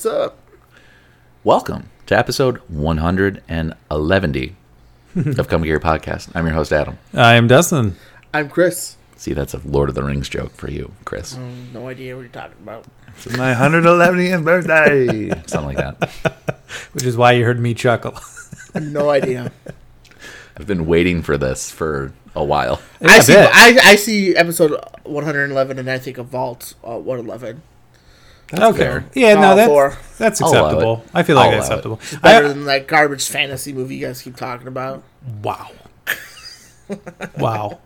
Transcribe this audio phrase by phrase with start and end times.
[0.00, 0.20] Hey there.
[0.20, 0.38] What's up?
[1.44, 4.56] Welcome to episode 111
[5.38, 6.30] of Come Gear Podcast.
[6.34, 6.96] I'm your host, Adam.
[7.12, 7.96] I am Dustin.
[8.32, 8.96] I'm Chris.
[9.16, 11.36] See, that's a Lord of the Rings joke for you, Chris.
[11.74, 12.86] No idea what you're talking about.
[13.08, 15.28] It's my 111th birthday.
[15.46, 16.58] Something like that.
[16.92, 18.18] Which is why you heard me chuckle.
[18.80, 19.50] No idea.
[20.56, 22.80] I've been waiting for this for a while.
[23.00, 23.36] Yeah, I I see.
[23.36, 27.62] I, I see episode 111, and I think of Vault uh, 111.
[28.52, 28.78] Okay.
[28.78, 29.04] fair.
[29.14, 29.98] Yeah, no, All that's, four.
[30.18, 31.04] that's acceptable.
[31.14, 31.78] I feel like that's allow it.
[31.78, 32.20] acceptable.
[32.22, 35.02] Better I, than that garbage fantasy movie you guys keep talking about.
[35.42, 35.70] wow.
[37.38, 37.78] wow.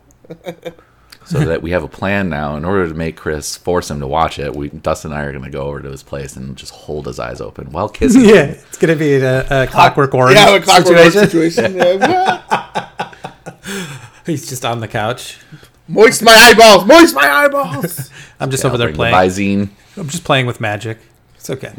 [1.25, 2.55] So that we have a plan now.
[2.55, 5.31] In order to make Chris force him to watch it, we Dustin and I are
[5.31, 8.21] going to go over to his place and just hold his eyes open while kissing
[8.25, 8.35] him.
[8.35, 11.73] Yeah, it's going to be a, a clockwork orange yeah, a clockwork Orange situation.
[11.73, 11.75] situation.
[11.77, 13.11] Yeah.
[14.25, 15.39] He's just on the couch.
[15.87, 16.85] Moist my eyeballs.
[16.85, 18.11] Moist my eyeballs.
[18.39, 19.13] I'm just Yeah, over there playing.
[19.13, 19.69] The Visine.
[19.97, 20.97] I'm just playing with magic.
[21.35, 21.73] It's okay.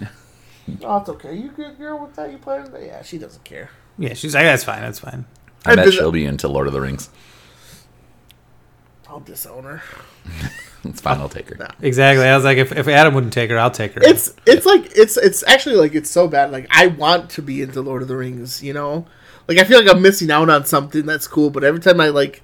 [0.82, 1.34] oh, it's okay.
[1.34, 2.30] You good girl with that?
[2.30, 2.70] You playing?
[2.70, 2.82] that?
[2.82, 3.70] Yeah, she doesn't care.
[3.98, 4.82] Yeah, she's like, that's fine.
[4.82, 5.24] That's fine.
[5.64, 7.10] I I bet she'll be into Lord of the Rings.
[9.08, 9.82] I'll disown her.
[10.84, 11.18] It's fine.
[11.18, 11.68] I'll take her.
[11.82, 12.24] Exactly.
[12.24, 14.02] I was like, if, if Adam wouldn't take her, I'll take her.
[14.04, 16.52] It's it's like it's it's actually like it's so bad.
[16.52, 18.62] Like I want to be into Lord of the Rings.
[18.62, 19.04] You know,
[19.48, 21.50] like I feel like I'm missing out on something that's cool.
[21.50, 22.40] But every time I like,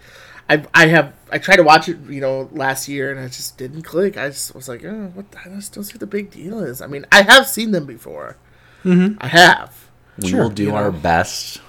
[0.52, 1.98] I I have I tried to watch it.
[2.08, 4.16] You know, last year and I just didn't click.
[4.16, 5.30] I just was like, oh, what?
[5.32, 6.80] The, I just don't see what the big deal is.
[6.82, 8.36] I mean, I have seen them before.
[8.84, 9.18] Mm-hmm.
[9.20, 9.88] I have.
[10.18, 10.98] We Sure, will do you our know.
[10.98, 11.60] best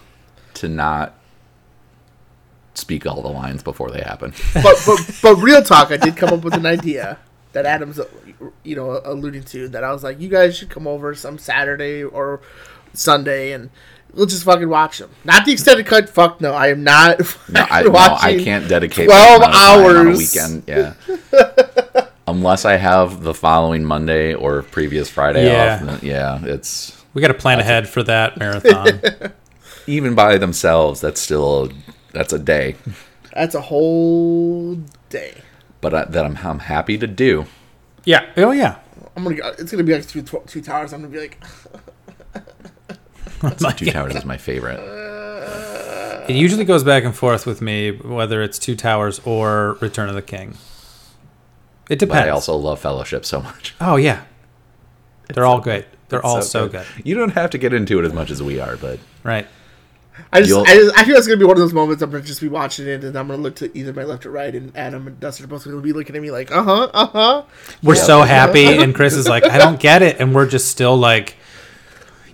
[0.56, 1.14] to not
[2.74, 4.34] speak all the lines before they happen.
[4.54, 7.20] But but but real talk, I did come up with an idea
[7.54, 8.00] that Adam's
[8.64, 9.70] you know alluding to.
[9.70, 12.42] That I was like, you guys should come over some Saturday or
[12.94, 13.70] Sunday and.
[14.14, 15.10] We'll just fucking watch them.
[15.24, 16.08] Not the extended cut.
[16.10, 17.20] Fuck no, I am not
[17.50, 18.40] No, I, no, watching.
[18.40, 20.18] I can't dedicate 12 that amount of time on a hours.
[20.20, 20.64] weekend.
[20.68, 25.80] Yeah, unless I have the following Monday or previous Friday Yeah.
[25.82, 25.86] off.
[25.88, 29.02] then- Yeah, it's we got to plan ahead for that marathon.
[29.88, 31.02] even by themselves.
[31.02, 31.72] That's still
[32.12, 32.76] that's a day,
[33.34, 34.76] That's a whole
[35.10, 35.42] day.
[35.82, 37.46] but I, that I'm I'm happy to do.
[38.06, 38.26] yeah.
[38.38, 38.76] Oh, yeah.
[39.16, 39.36] I'm gonna.
[39.36, 40.94] go- It's gonna be like two, two towers.
[40.94, 41.44] I'm gonna be like,
[43.52, 44.80] Two Towers is my favorite.
[46.26, 50.16] It usually goes back and forth with me, whether it's Two Towers or Return of
[50.16, 50.52] the King.
[51.90, 52.28] It But depends.
[52.28, 53.76] I also love Fellowship so much.
[53.82, 54.24] oh yeah,
[55.34, 55.86] they're all great.
[56.08, 56.86] They're It's all so, good.
[57.04, 59.48] You don't have to get into it as much as we are, but Right.
[60.32, 62.02] I just, I just, I feel it's gonna be one of those moments.
[62.02, 64.32] I'm gonna just be watching it, and I'm gonna look to either my left or
[64.32, 66.84] right, and Adam and Dustin are both gonna be looking at me like, uh huh,
[66.94, 67.44] uh huh.
[67.84, 70.96] We're so happy, and Chris is like, I don't get it, and we're just still
[70.96, 71.36] like,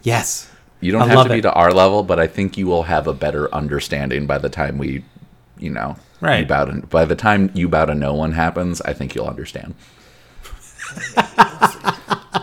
[0.03, 0.48] yes.
[0.81, 1.41] You don't I have to be it.
[1.44, 4.78] to our level, but I think you will have a better understanding by the time
[4.78, 5.03] we,
[5.57, 6.40] you know, Right.
[6.41, 9.28] You bow to, by the time you bow to no one happens, I think you'll
[9.28, 9.73] understand.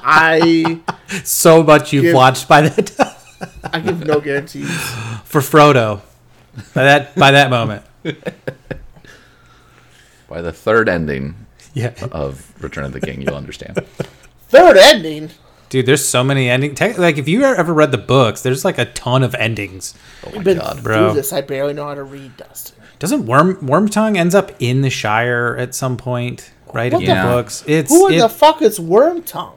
[0.09, 0.81] I,
[1.25, 3.13] So much you've Give- watched by that time.
[3.73, 4.71] I give no guarantees.
[5.25, 6.01] for Frodo.
[6.75, 7.85] By that by that moment.
[10.29, 11.35] By the third ending
[11.75, 11.93] Yeah.
[12.11, 13.77] of Return of the King, you'll understand.
[14.49, 15.31] Third ending.
[15.69, 16.79] Dude, there's so many endings.
[16.79, 19.95] Tech- Like if you ever read the books, there's like a ton of endings.
[20.25, 21.13] Oh my I've been god, bro.
[21.13, 21.33] this.
[21.33, 22.77] I barely know how to read, Dustin.
[22.99, 26.93] Doesn't Worm Wormtongue ends up in the Shire at some point, right?
[26.93, 27.65] What in the- the books.
[27.67, 29.53] It's Who it- the fuck is Wormtongue?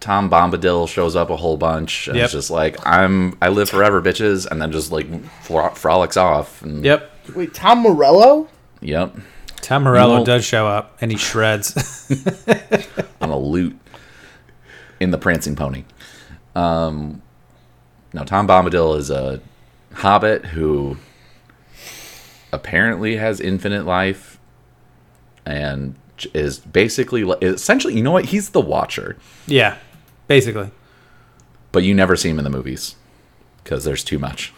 [0.00, 2.24] Tom Bombadil shows up a whole bunch, and Yep.
[2.24, 5.06] it's just like I'm, I live forever, bitches, and then just like
[5.42, 6.62] fro- frolics off.
[6.62, 7.10] And, Yep.
[7.36, 8.48] Wait, Tom Morello?
[8.80, 9.16] Yep.
[9.60, 11.76] Tom Morello does show up and he shreds.
[13.20, 13.76] on a lute
[15.00, 15.84] in the Prancing Pony.
[16.54, 17.22] Um,
[18.12, 19.40] now, Tom Bombadil is a
[19.94, 20.96] hobbit who
[22.52, 24.38] apparently has infinite life
[25.46, 25.94] and
[26.34, 28.26] is basically, essentially, you know what?
[28.26, 29.16] He's the Watcher,
[29.46, 29.78] yeah,
[30.28, 30.70] basically.
[31.72, 32.94] but you never see him in the movies
[33.64, 34.52] because there's too much.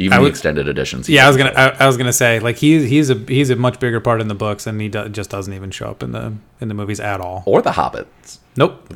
[0.00, 1.08] Even I the extended editions.
[1.08, 1.52] Yeah, I was gonna.
[1.52, 1.58] show.
[1.58, 4.28] I, I was gonna say like he's he's a he's a much bigger part in
[4.28, 7.00] the books, and he do, just doesn't even show up in the in the movies
[7.00, 7.42] at all.
[7.46, 8.38] or the hobbits.
[8.56, 8.88] Nope.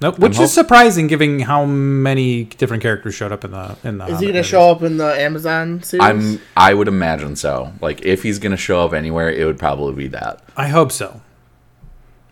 [0.00, 0.18] Nope.
[0.20, 4.06] Which hope- is surprising, given how many different characters showed up in the in the.
[4.06, 4.46] Is he gonna movies.
[4.46, 6.02] show up in the Amazon series?
[6.06, 6.40] I'm.
[6.56, 7.72] I would imagine so.
[7.82, 10.42] Like, if he's gonna show up anywhere, it would probably be that.
[10.56, 11.20] I hope so.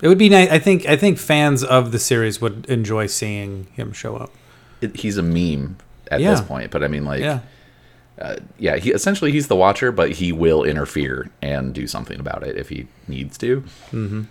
[0.00, 0.48] It would be nice.
[0.50, 0.86] I think.
[0.86, 4.30] I think fans of the series would enjoy seeing him show up.
[4.80, 5.76] It, he's a meme
[6.10, 6.30] at Yeah.
[6.32, 7.40] this point, but I mean, like, Yeah.
[8.20, 12.42] Uh, yeah, he essentially he's the watcher, but he will interfere and do something about
[12.42, 13.60] it if he needs to.
[13.92, 14.22] Mm-hmm.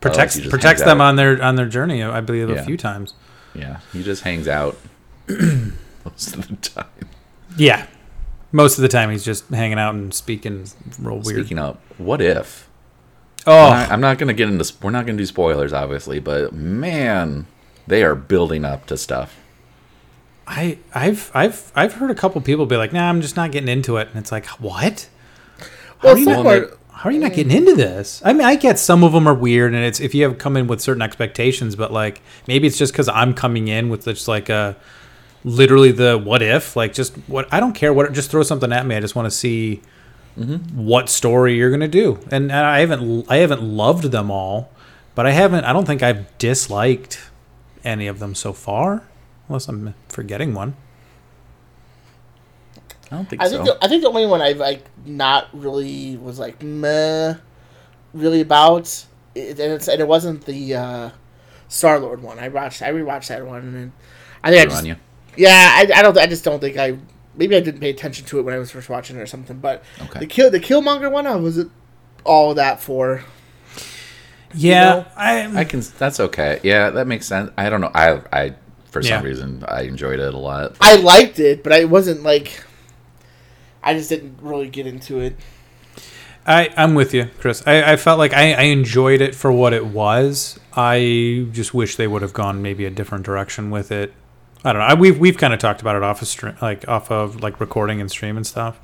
[0.00, 1.08] Protects he just protects them out.
[1.10, 2.02] on their on their journey.
[2.02, 3.14] I believe a few times.
[3.54, 4.76] Yeah, he just hangs out
[5.28, 6.86] most of the time.
[7.56, 7.86] Yeah.
[8.50, 10.66] Most of the time, he's just hanging out and speaking
[10.98, 11.38] real weird.
[11.46, 12.68] Speaking of, what if
[13.46, 14.70] Oh, I- I'm not gonna get into.
[14.82, 17.46] We're not gonna do spoilers, obviously, but man,
[17.86, 19.36] they are building up to stuff.
[20.52, 23.68] I I've I've I've heard a couple people be like, "Nah, I'm just not getting
[23.68, 25.08] into it," and it's like, what?
[25.58, 28.20] How Well, are you not, part- how are you not getting into this?
[28.24, 30.56] I mean, I get some of them are weird, and it's if you have come
[30.56, 34.28] in with certain expectations, but like maybe it's just because I'm coming in with just
[34.28, 34.76] like a
[35.42, 38.84] literally the what if, like just what I don't care what, just throw something at
[38.86, 38.94] me.
[38.94, 39.80] I just want to see
[40.38, 40.84] mm-hmm.
[40.84, 44.70] what story you're gonna do, and I haven't I haven't loved them all,
[45.14, 45.64] but I haven't.
[45.64, 47.20] I don't think I've disliked
[47.84, 49.02] any of them so far,
[49.52, 50.74] unless I'm forgetting one.
[53.10, 53.62] I don't think I so.
[53.62, 57.34] think the, I think the only one I've like not really was like meh,
[58.14, 59.04] really about,
[59.34, 61.10] it, and it's and it wasn't the uh,
[61.68, 62.38] Star Lord one.
[62.38, 63.92] I watched I rewatched that one, and then
[64.42, 64.96] I think I just, on you.
[65.36, 66.96] yeah I, I don't I just don't think I
[67.36, 69.58] maybe I didn't pay attention to it when I was first watching it or something.
[69.58, 70.20] But Okay.
[70.20, 71.68] the kill the Killmonger one I was it
[72.24, 73.24] all that for.
[74.54, 75.80] Yeah, know, I, I can.
[75.98, 76.60] That's okay.
[76.62, 77.50] Yeah, that makes sense.
[77.56, 77.90] I don't know.
[77.94, 78.54] I I
[78.92, 80.76] for some reason I enjoyed it a lot.
[80.80, 82.64] I liked it, but I wasn't like.
[83.82, 85.34] I just didn't really get into it.
[86.46, 87.62] I I'm with you, Chris.
[87.66, 90.60] I, I felt like I, I enjoyed it for what it was.
[90.74, 94.12] I just wish they would have gone maybe a different direction with it.
[94.64, 94.86] I don't know.
[94.86, 97.60] I, we've we've kind of talked about it off of stream, like off of like
[97.60, 98.78] recording and stream and stuff.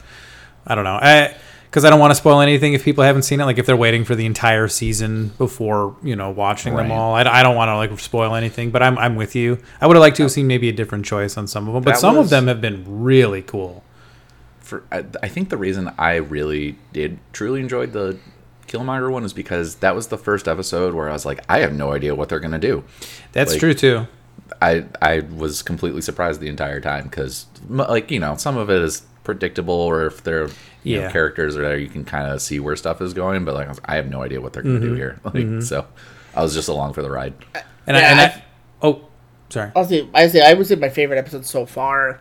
[0.66, 0.98] I don't know.
[1.00, 1.36] I
[1.70, 3.44] because I don't want to spoil anything if people haven't seen it.
[3.44, 7.14] Like if they're waiting for the entire season before you know watching them all.
[7.14, 8.70] I, I don't want to like spoil anything.
[8.70, 9.58] But I'm I'm with you.
[9.80, 11.82] I would have liked to have seen maybe a different choice on some of them.
[11.82, 13.84] But That some of them have been really cool.
[14.60, 18.18] For I, I think the reason I really did truly enjoyed the
[18.66, 21.72] Killmonger one is because that was the first episode where I was like, I have
[21.72, 22.84] no idea what they're gonna do.
[23.32, 24.06] That's Like- true too.
[24.62, 28.80] I I was completely surprised the entire time because like you know some of it
[28.80, 30.48] is predictable or if there
[30.84, 33.52] you know, characters are there you can kind of see where stuff is going but
[33.52, 34.94] like I, have no idea what they're going to Mm-hmm.
[34.94, 35.20] do here
[35.58, 35.86] like so
[36.34, 37.34] I was just along for the ride.
[37.86, 38.44] And I, and I- I
[38.82, 39.06] oh
[39.50, 39.70] sorry.
[39.76, 42.20] I'll say I say I would say my favorite episode so far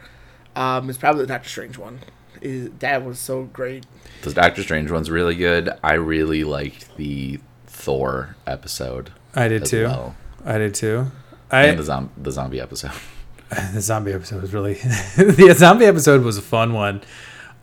[0.55, 1.99] um, is probably the Doctor Strange one.
[2.41, 3.85] Is that was so great.
[4.23, 5.69] The Doctor Strange one's really good.
[5.83, 9.85] I really liked the Thor episode I did too.
[9.85, 10.15] well.
[10.45, 11.07] I did too.
[11.51, 12.91] I and the, zom- the zombie episode.
[13.73, 14.73] the zombie episode was really
[15.17, 17.01] the zombie episode was a fun one.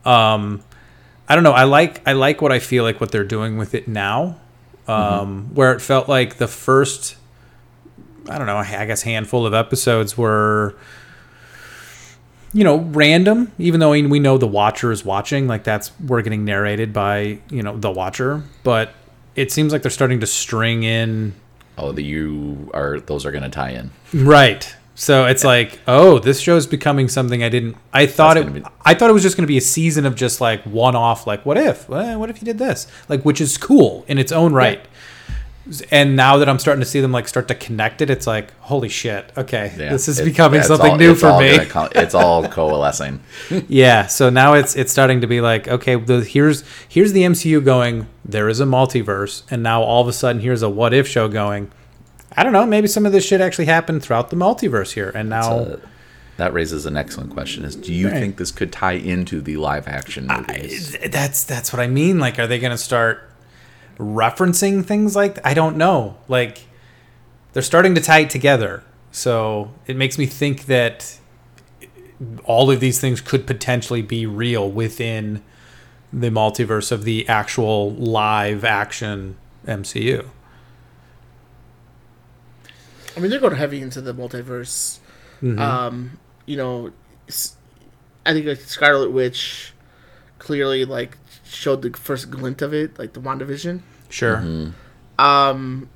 [0.03, 0.63] Um,
[1.27, 1.51] I don't know.
[1.51, 4.37] I like I like what I feel like what they're doing with it now.
[4.87, 7.15] Um, where it felt like the first,
[8.29, 10.75] I don't know, I guess handful of episodes were,
[12.53, 13.51] you know, random.
[13.57, 17.63] Even though we know the Watcher is watching, like that's we're getting narrated by you
[17.63, 18.91] know the Watcher, but
[19.35, 21.33] it seems like they're starting to string in
[21.77, 23.91] Oh, the you are those are going to tie in.
[24.13, 24.73] Right.
[24.97, 27.75] So it's like, oh, this show's becoming something I didn't.
[27.93, 28.41] I thought it.
[28.45, 30.39] That's gonna be- I thought it was just going to be a season of just
[30.39, 34.05] like one-off, like what if, Eh, what if you did this, like which is cool
[34.07, 34.79] in its own right.
[35.89, 38.55] And now that I'm starting to see them like start to connect it, it's like,
[38.59, 39.89] holy shit, okay, Yeah.
[39.91, 41.57] this is It- becoming yeah, something all- new for me.
[41.65, 43.19] co- it's all coalescing.
[43.67, 44.05] yeah.
[44.05, 48.05] So now it's it's starting to be like, okay, the, here's here's the MCU going.
[48.23, 51.27] There is a multiverse, and now all of a sudden here's a what if show
[51.27, 51.71] going.
[52.37, 52.65] I don't know.
[52.65, 55.51] Maybe some of this shit actually happened throughout the multiverse here, and now.
[55.59, 55.77] Uh,
[56.37, 58.19] that raises an excellent question: Is do you Right.
[58.19, 60.95] think this could tie into the live action movies?
[61.01, 62.19] I- that's that's what I mean.
[62.19, 63.29] Like, are they going to start
[63.97, 65.39] referencing things like?
[65.45, 66.17] I don't know.
[66.27, 66.63] Like,
[67.53, 71.17] they're starting to tie it together, so it makes me think that
[72.43, 75.41] all of these things could potentially be real within
[76.13, 79.35] the multiverse of the actual live action
[79.67, 80.25] MCU.
[83.15, 84.99] I mean, they're going heavy into the multiverse.
[85.41, 85.59] Mm-hmm.
[85.59, 86.91] Um, you know,
[88.25, 89.73] I think like Scarlet Witch
[90.39, 93.81] clearly like showed the first glint of it, like the WandaVision.
[94.09, 94.37] Sure.
[95.17, 95.89] Um,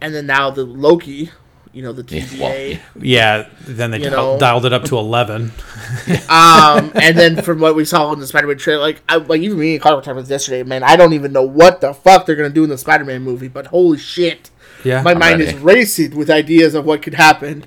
[0.00, 1.30] and then now the Loki,
[1.72, 2.38] you know, the Yeah, TVA.
[2.40, 2.78] well, yeah.
[3.02, 3.48] Yeah.
[3.66, 4.38] Then they You dial- know.
[4.38, 5.52] dialed it up to eleven.
[6.28, 9.58] um, and then from what we saw in the Spider-Man trailer, like, I, like even
[9.58, 11.92] me and Carl were talking about this yesterday, man, I don't even know what the
[11.94, 14.50] fuck they're gonna do in the Spider-Man movie, but holy shit,
[14.84, 15.02] Yeah.
[15.02, 15.52] my mind ready.
[15.52, 17.64] is racing with ideas of what could happen,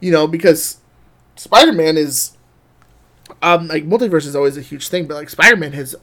[0.00, 0.78] you know, because
[1.36, 2.36] Spider-Man is,
[3.42, 5.94] um, like multiverse is always a huge thing, but like Spider-Man has,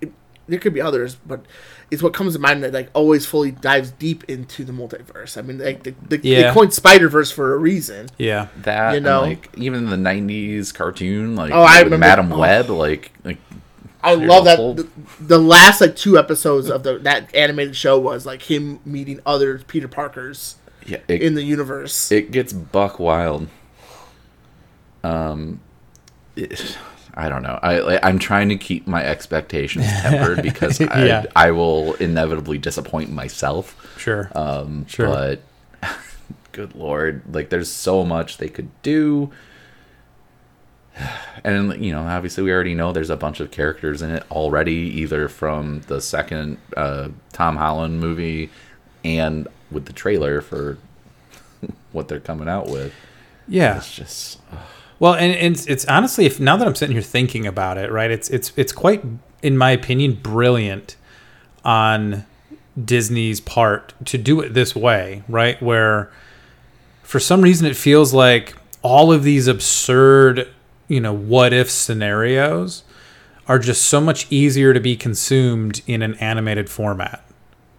[0.00, 0.12] it,
[0.48, 1.44] there could be others, but
[1.90, 5.36] it's what comes to mind that like always fully dives deep into the multiverse.
[5.36, 6.48] I mean, like the, the, Yeah.
[6.48, 8.08] they coined Spider-Verse for a reason.
[8.16, 8.46] yeah.
[8.58, 9.22] that You and, know?
[9.22, 12.38] like even the '90s cartoon, like Oh, I remember- Madam oh.
[12.38, 13.38] Web, like like
[14.02, 14.76] I There's love a that
[15.18, 19.20] the, the last like two episodes of the that animated show was like him meeting
[19.26, 22.10] other Peter Parkers yeah, it, in the universe.
[22.10, 23.48] it gets buck wild.
[25.02, 25.60] Um,
[26.36, 26.76] it,
[27.14, 27.58] I don't know.
[27.62, 31.26] I like, I'm trying to keep my expectations tempered because I, Yeah.
[31.34, 33.76] I will inevitably disappoint myself.
[33.98, 34.30] Sure.
[34.34, 35.06] Um, Sure.
[35.06, 35.40] But
[36.52, 39.30] good lord, like there's so much they could do.
[41.44, 44.72] And you know, obviously, we already know there's a bunch of characters in it already,
[44.72, 48.50] either from the second uh, Tom Holland movie
[49.04, 50.76] and with the trailer for
[51.92, 52.92] what they're coming out with.
[53.48, 53.78] yeah.
[53.78, 54.40] It's just
[54.98, 57.90] Well, and, and it's, it's honestly, if now that I'm sitting here thinking about it,
[57.90, 58.10] right?
[58.10, 59.02] It's it's it's quite,
[59.42, 60.96] in my opinion, brilliant
[61.64, 62.26] on
[62.82, 65.60] Disney's part to do it this way, right?
[65.62, 66.10] Where
[67.02, 70.48] for some reason it feels like all of these absurd,
[70.90, 72.82] you know, what if scenarios
[73.48, 77.24] are just so much easier to be consumed in an animated format,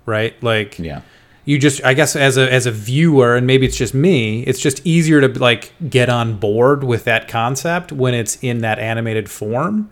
[0.06, 0.42] right?
[0.42, 1.02] Like, yeah.
[1.46, 4.60] you just i guess as a as a viewer and maybe it's just me it's
[4.60, 9.28] just easier to like get on board with that concept when it's in that animated
[9.30, 9.90] form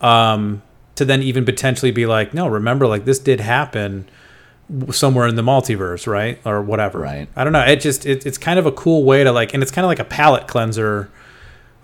[0.00, 0.62] um
[0.94, 4.08] to then even potentially be like no remember like this did happen
[4.90, 7.28] somewhere in the multiverse right or whatever Right.
[7.34, 9.62] i don't know it just it, it's kind of a cool way to like and
[9.64, 11.10] it's kind of like a palate cleanser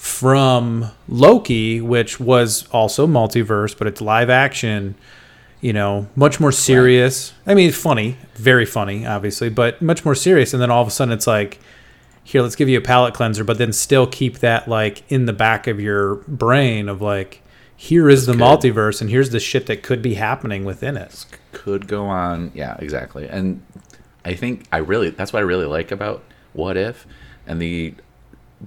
[0.03, 4.95] from loki which was also multiverse but it's live action
[5.63, 7.33] you know, much more serious.
[7.47, 10.53] I mean, funny, very funny, obviously, but much more serious.
[10.53, 11.61] And then all of a sudden, it's like,
[12.25, 15.33] here, let's give you a palate cleanser, but then still keep that like in the
[15.33, 17.43] back of your brain of like,
[17.77, 18.43] here is the good.
[18.43, 21.25] multiverse, and here's the shit that could be happening within it.
[21.53, 22.51] could go on.
[22.55, 23.29] Yeah, exactly.
[23.29, 23.63] And
[24.25, 27.07] I think I really that's what I really like about What If
[27.47, 27.95] and the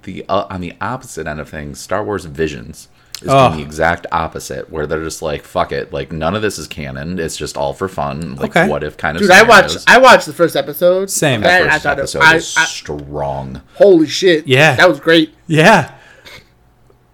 [0.03, 2.89] the uh, on the opposite end of things, Star Wars Visions
[3.21, 3.47] is Oh.
[3.47, 6.67] doing the exact opposite, where they're just like, "Fuck it," like none of this is
[6.67, 7.17] canon.
[7.17, 8.67] It's just all for fun, like Okay.
[8.67, 9.21] what if kind of.
[9.21, 9.77] Dude, I watched.
[9.87, 11.09] I watched the first episode.
[11.09, 11.41] Same.
[11.41, 13.61] That And I first thought it- episode I- is I- strong.
[13.75, 14.47] holy shit.
[14.47, 14.75] Yeah.
[14.75, 15.33] That was great.
[15.47, 15.91] Yeah.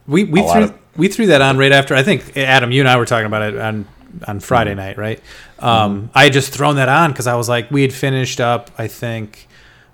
[0.08, 2.90] We we threw of- we threw that on right after I think Adam, you and
[2.90, 3.86] I were talking about it on
[4.28, 5.22] on Friday night, right?
[5.60, 8.70] Um, I had just thrown that on because I was like, we had finished up,
[8.78, 9.48] I think,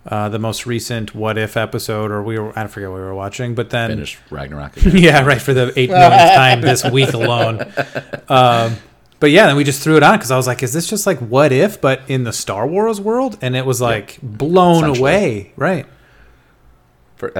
[0.07, 3.15] uh, the most recent What If episode, or we were I forget what we were
[3.15, 4.77] watching, but then Finished Ragnarok.
[4.77, 4.97] again.
[4.97, 7.71] yeah, right for the eight millionth time this week alone.
[8.29, 8.75] Um,
[9.21, 11.07] but yeah, then we just threw it on because I was like, is this just
[11.07, 13.37] like What If, but in the Star Wars world?
[13.41, 15.85] And it was like blown away, right?
[17.15, 17.31] For,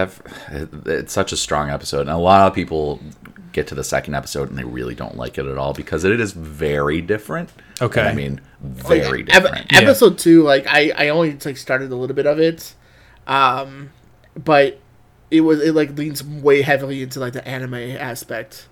[0.86, 3.02] it's such a strong episode, and a lot of people
[3.58, 6.20] get to the second episode and they really don't like it at all because it
[6.20, 7.50] is very different.
[7.82, 8.00] Okay.
[8.02, 9.72] And I mean, very Like, ep- different.
[9.72, 9.80] Yeah.
[9.82, 12.74] Episode two, like I, I only like started a little bit of it,
[13.28, 13.90] um,
[14.36, 14.80] but
[15.32, 18.68] it was it like leans way heavily into like the anime aspect,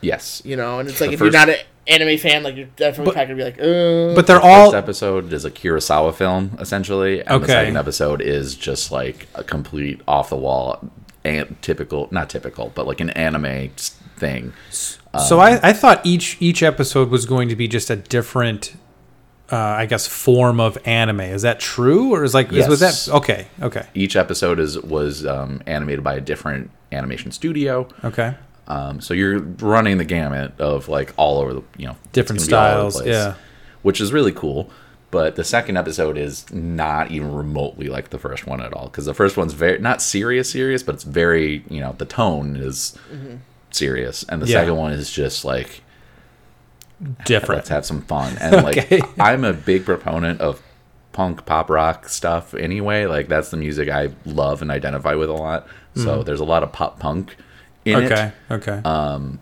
[0.00, 0.78] yes, you know.
[0.78, 1.56] And it's like The if you're not an
[1.88, 4.14] anime fan, like you're definitely But- not gonna be like, uh.
[4.14, 7.46] But they're First all episode is a Kurosawa film essentially, and the Okay.
[7.52, 10.88] second episode is just like a complete off the wall,
[11.24, 13.70] and typical not typical, but like an anime
[14.16, 14.52] s- thing.
[15.28, 18.74] So I, I thought each each episode was going to be just a different,
[19.50, 21.20] uh, I guess, form of anime.
[21.20, 23.46] Is that true, or is like is, was that okay?
[23.62, 27.88] Okay, Each episode is was um, animated by a different animation studio.
[28.04, 28.34] okay,
[28.68, 32.50] Um, so you're running the gamut of like all over the you know different gonna
[32.50, 33.02] be all over the styles.
[33.02, 33.34] place, Yeah,
[33.82, 34.70] which is really cool.
[35.10, 39.06] But the second episode is not even remotely like the first one at all because
[39.06, 42.98] the first one's very not serious, serious, but it's very you know the tone is
[43.76, 44.60] serious, and the Yeah.
[44.60, 45.82] second one is just like
[47.24, 47.58] different.
[47.58, 48.36] let's have some fun.
[48.40, 50.62] And like I'm a big proponent of
[51.12, 53.06] punk pop rock stuff anyway.
[53.06, 55.66] Like that's the music I love and identify with a lot.
[55.94, 57.36] So there's a lot of pop punk
[57.86, 59.38] in it Okay, okay, Um,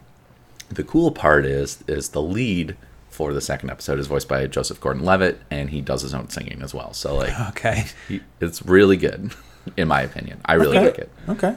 [0.69, 2.77] the cool part is is the lead
[3.11, 6.63] for the second episode is voiced by Joseph Gordon-Levitt, and he does his own singing
[6.63, 6.93] as well.
[6.93, 9.33] So like, okay, he, it's really good,
[9.77, 10.41] in my opinion.
[10.45, 10.87] I really Okay.
[10.87, 11.11] like it.
[11.29, 11.57] okay.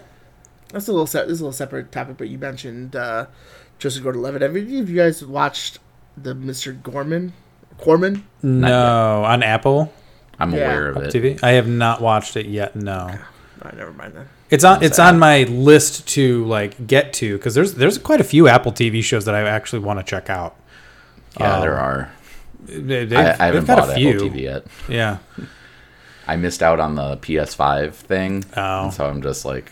[0.71, 3.27] That's a little se- this is a little separate topic, but you mentioned uh,
[3.79, 4.41] Joseph Gordon-Levitt.
[4.41, 5.79] Have any of you guys watched
[6.17, 6.81] the Mr.
[6.81, 7.33] Gorman?
[7.77, 8.25] Corman?
[8.43, 9.93] No, on Apple
[10.39, 10.59] I'm Yeah.
[10.59, 11.13] aware of it.
[11.13, 11.41] TV.
[11.43, 12.75] I have not watched it yet.
[12.75, 13.17] No, All
[13.63, 14.27] right, never mind then.
[14.49, 18.23] it's on it's on my list to like get to because there's there's quite a
[18.23, 20.55] few Apple TV shows that I actually want to check out.
[21.39, 22.11] Yeah, Um, there are.
[22.65, 24.19] They, they've, I, I haven't got bought a Apple few.
[24.19, 24.65] TV yet.
[24.89, 25.17] Yeah.
[26.27, 28.89] I missed out on the PS5 thing, Oh.
[28.89, 29.71] so I'm just like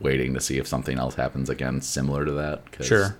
[0.00, 2.70] waiting to see if something else happens again similar to that.
[2.72, 3.16] 'cause Sure.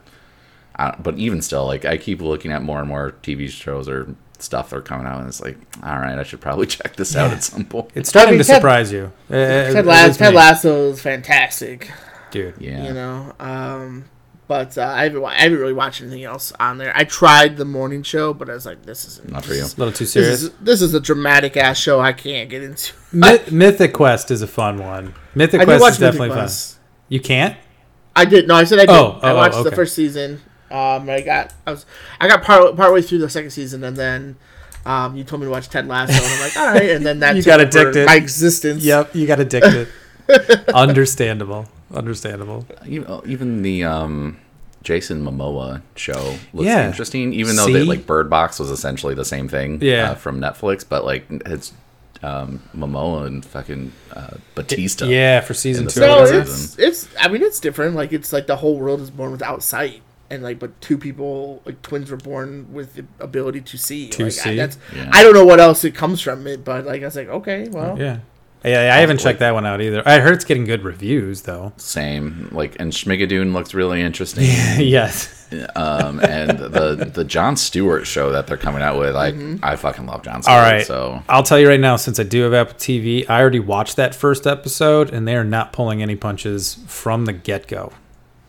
[0.77, 4.15] I, but even still, like I keep looking at more and more TV shows or
[4.39, 7.17] stuff that are coming out, and it's like, all right, I should probably check this
[7.17, 7.91] out at some point.
[7.97, 9.13] It's starting I mean, to Ted- surprise you.
[9.29, 10.35] Uh, Ted, at Lasso, Ted.
[10.35, 11.91] Lasso is fantastic.
[12.31, 12.55] dude.
[12.61, 14.05] yeah, You know, um,
[14.49, 16.91] but uh, I, haven't, I haven't really watched anything else on there.
[16.97, 19.61] I tried the morning show, but I was like, this isn't Not for you.
[19.63, 20.43] is- A little too This serious.
[20.43, 22.95] is, this is a dramatic ass show I can't get into.
[23.13, 25.15] Myth- Mythic Quest is a fun one.
[25.35, 26.45] Mythic I Quest watch is definitely Mythic fun.
[26.47, 26.79] Quest.
[27.09, 27.57] You can't?
[28.17, 28.49] I did.
[28.49, 28.91] No, I said I did.
[28.91, 30.41] Oh, I oh, watched the first season.
[30.71, 31.87] Um, I got I was
[32.21, 34.37] I got part part way through the second season, and then
[34.85, 36.91] um, you told me to watch Ted Lasso, and I'm like, all right.
[36.91, 38.07] And then that You took got addicted.
[38.07, 38.83] My existence.
[38.85, 39.89] Yep, you got addicted.
[40.75, 41.67] Understandable.
[41.95, 42.67] Understandable.
[42.87, 44.37] Even, even the um,
[44.83, 46.87] Jason Momoa show looks Yeah.
[46.87, 47.73] interesting, even though See?
[47.75, 49.79] that like Bird Box was essentially the same thing.
[49.81, 50.11] Yeah.
[50.11, 51.73] uh, from Netflix, but like it's
[52.23, 55.07] um, Momoa and fucking uh, Batista.
[55.07, 56.01] Yeah, for season two.
[56.01, 56.49] No, I guess.
[56.51, 56.85] season.
[56.85, 57.17] it's it's.
[57.21, 57.95] I mean, it's different.
[57.95, 61.63] Like it's like the whole world is born without sight, and like, but two people,
[61.65, 64.09] like twins, were born with the ability to see.
[64.11, 64.51] To like, see?
[64.51, 64.79] I, that's.
[64.95, 65.09] Yeah.
[65.13, 67.69] I don't know what else it comes from it, but like I was like, okay,
[67.69, 68.19] well, Yeah.
[68.65, 70.03] Yeah, I haven't Like- checked that one out either.
[70.07, 71.73] I heard it's getting good reviews though.
[71.77, 72.49] Same.
[72.53, 74.45] Like, and Schmigadoon looks really interesting.
[74.79, 75.35] yes.
[75.77, 80.07] um, and the the Jon Stewart show that they're coming out with, I I fucking
[80.07, 80.57] love Jon Stewart.
[80.57, 80.85] All right.
[80.87, 83.97] So I'll tell you right now, since I do have Apple TV, I already watched
[83.97, 87.93] that first episode, and they are not pulling any punches from the get go.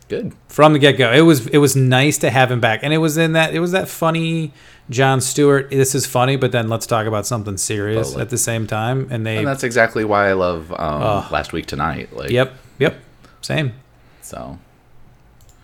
[0.10, 0.34] good.
[0.50, 2.98] From the get go, it was it was nice to have him back, and it
[2.98, 4.51] was in that it was that funny
[4.89, 5.69] Jon Stewart.
[5.69, 8.22] This is funny, but then let's talk about something serious Totally.
[8.24, 9.08] at the same time.
[9.12, 11.31] And they, And that's exactly why I love um, Ugh.
[11.31, 12.12] Last Week Tonight.
[12.13, 12.96] Like, yep, yep,
[13.41, 13.74] same.
[14.22, 14.58] So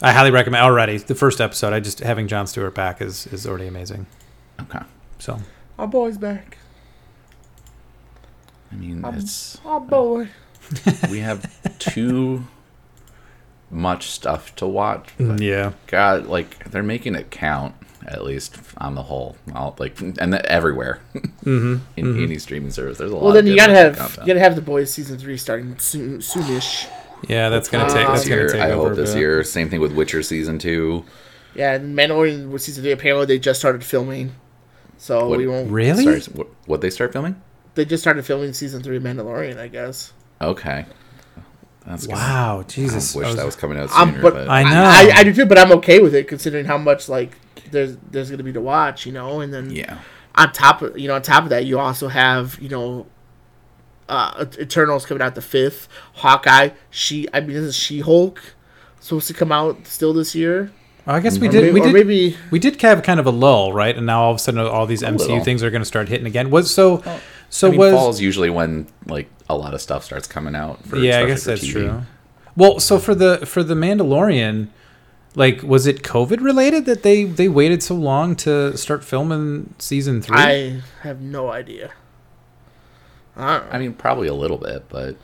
[0.02, 1.74] I highly recommend already the first episode.
[1.74, 4.06] I just having Jon Stewart back is is already amazing.
[4.62, 4.86] okay.
[5.20, 5.40] So
[5.80, 6.58] our boy's back.
[8.72, 10.30] I mean, it's Our boy.
[11.10, 11.48] we have
[11.80, 12.46] too
[13.70, 15.10] much stuff to watch.
[15.20, 17.76] Yeah, God, like they're making it count
[18.08, 19.36] at least on the whole.
[19.54, 21.78] I'll, like and that everywhere mm-hmm.
[21.98, 22.98] in any streaming service.
[22.98, 23.24] There's a lot.
[23.24, 24.20] Well, then of you gotta have content.
[24.28, 26.88] you gotta have the boys season three starting soon, soonish.
[27.28, 27.50] yeah.
[27.50, 28.50] That's gonna take Uh, that's this gonna year.
[28.50, 29.20] take I over hope this bit.
[29.20, 29.44] year.
[29.44, 31.06] Same thing with Witcher season two.
[31.56, 34.34] Yeah, and Mandalorian with season three apparently they just started filming,
[34.98, 35.72] so What- we won't.
[35.72, 36.04] Really?
[36.04, 37.42] Sorry, what, what they start filming?
[37.76, 40.12] They just started filming season three of Mandalorian, I guess.
[40.42, 40.86] Okay.
[41.86, 42.14] That's good.
[42.16, 43.14] Wow, I Jesus!
[43.16, 44.22] wish I was- that was coming out Um, sooner.
[44.22, 44.84] but but I know.
[44.84, 47.38] I, I do too, but I'm okay with it considering how much like
[47.72, 49.42] there's there's gonna be to watch, you know.
[49.42, 50.00] And then yeah,
[50.36, 53.06] on top of you know on top of that, you also have you know,
[54.10, 55.88] uh, Eternals coming out the fifth.
[56.16, 58.42] Hawkeye, she I mean this is She Hulk
[59.00, 60.72] supposed to come out still this year.
[61.08, 61.64] I guess we Or did.
[61.66, 61.94] may- We did.
[61.94, 63.96] maybe We did have kind of a lull, right?
[63.96, 65.44] And now all of a sudden, all these MCU little.
[65.44, 66.50] things are going to start hitting again.
[66.50, 67.04] Was so?
[67.52, 70.56] So I mean, was fall is usually when like a lot of stuff starts coming
[70.56, 70.84] out.
[70.84, 71.72] For, yeah, I especially guess for that's TV.
[71.72, 72.02] true.
[72.58, 74.70] Well, so for the for the Mandalorian,
[75.36, 80.22] like, was it COVID related that they they waited so long to start filming season
[80.22, 80.38] three?
[80.38, 81.92] I have no idea.
[83.36, 83.72] I don't know.
[83.76, 85.18] I mean, probably a little bit, but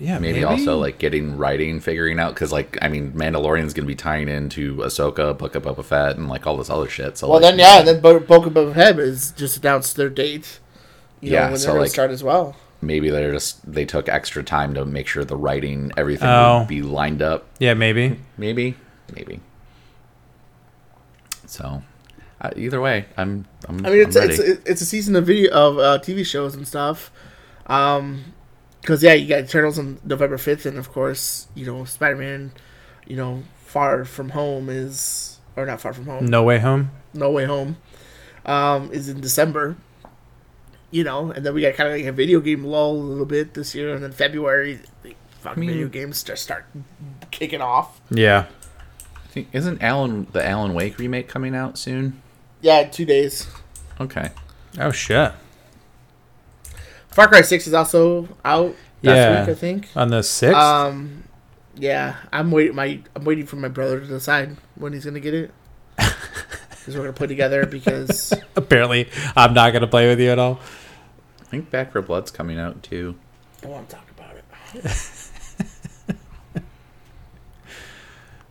[0.00, 3.94] yeah, maybe, also like getting writing, figuring out because like I mean, Mandalorian's gonna be
[3.94, 7.18] tying into Ahsoka, Book of Boba Fett, and like all this other shit.
[7.18, 10.60] So Well, like, then yeah, then Bo- Boca Boba Fett has just announced their date.
[11.20, 12.56] You Yeah, know, when so, they're gonna like- start as well.
[12.80, 16.60] maybe they're just they took extra time to make sure the writing everything Oh.
[16.60, 17.44] would be lined up.
[17.58, 18.20] yeah, maybe.
[18.38, 18.76] Maybe,
[19.14, 19.40] maybe.
[21.48, 21.82] So,
[22.40, 23.46] uh, either way, I'm.
[23.68, 24.60] I'm I mean, it's I'm it's ready.
[24.66, 27.10] it's a season of video of uh, TV shows and stuff.
[27.66, 28.34] Um,
[28.80, 32.52] because yeah, you got Eternals on November fifth, and of course, you know, Spider Man,
[33.06, 36.90] you know, Far From Home is or not Far From Home, No way home.
[37.12, 37.76] No Way Home,
[38.46, 39.76] um, is in December.
[40.90, 43.26] You know, and then we got kind of like a video game lull a little
[43.26, 46.64] bit this year, and then February, the fucking mean- video games just start
[47.30, 48.00] kicking off.
[48.10, 48.46] Yeah.
[49.28, 52.20] I think, isn't Alan the Alan Wake remake coming out soon?
[52.62, 53.46] Yeah, two days.
[54.00, 54.30] Okay.
[54.80, 55.32] Oh shit.
[57.08, 59.40] Far Cry Six is also out last Yeah.
[59.40, 59.88] week, I think.
[59.96, 60.56] On the sixth.
[60.56, 61.24] Um,
[61.76, 62.74] yeah, I'm waiting.
[62.74, 65.50] My I'm waiting for my brother to decide when he's gonna get it.
[66.70, 70.38] Because we're gonna put together because Apparently, I'm not going to play with you at
[70.38, 70.58] all.
[71.42, 73.14] I think Back for Blood's coming out too.
[73.62, 74.84] I want to talk about it.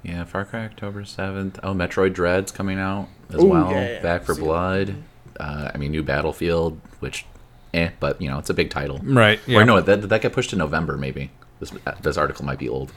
[0.07, 1.59] Yeah, Far Cry October seventh.
[1.63, 3.71] Oh, Metroid Dread's coming out as Ooh, well.
[3.71, 4.01] yeah, yeah.
[4.01, 4.41] Back for See.
[4.41, 4.95] Blood.
[5.39, 7.25] Uh, I mean, new Battlefield, which,
[7.73, 8.99] eh, but you know, it's a big title.
[9.03, 9.39] Right.
[9.45, 9.59] Yeah.
[9.59, 10.97] Or no, that did that get pushed to November?
[10.97, 12.91] Maybe this this article might be old.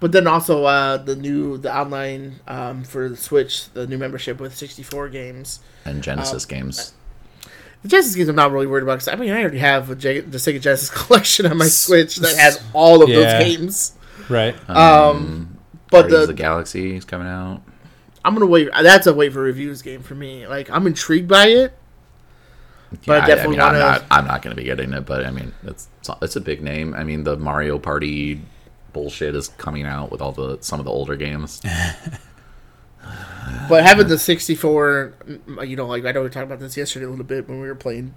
[0.00, 4.40] But then also uh, the new the online um, for the Switch, the new membership
[4.40, 5.60] with 64 games.
[5.84, 6.94] And Um, Genesis games.
[7.82, 9.94] The Genesis games I'm not really worried about because I mean I already have a
[9.94, 13.16] J- the Sega Genesis collection on my Switch that has all of Yeah.
[13.38, 13.92] those games.
[14.30, 14.56] Right.
[14.70, 15.53] Um,
[15.94, 17.62] but Guardians the, of the Galaxy is coming out.
[18.24, 18.68] I'm gonna wait.
[18.72, 20.46] That's a wait for reviews game for me.
[20.46, 21.76] Like I'm intrigued by it.
[23.06, 24.04] But I definitely I'm wanna- not.
[24.10, 25.88] I'm not going to be getting it, but I mean, it's
[26.22, 26.94] it's a big name.
[26.94, 28.40] I mean, the Mario Party
[28.92, 31.60] bullshit is coming out with all the some of the older games.
[33.68, 37.06] But having the 64, mm, you know, like I know we talked about this yesterday
[37.06, 38.14] a little bit when we were playing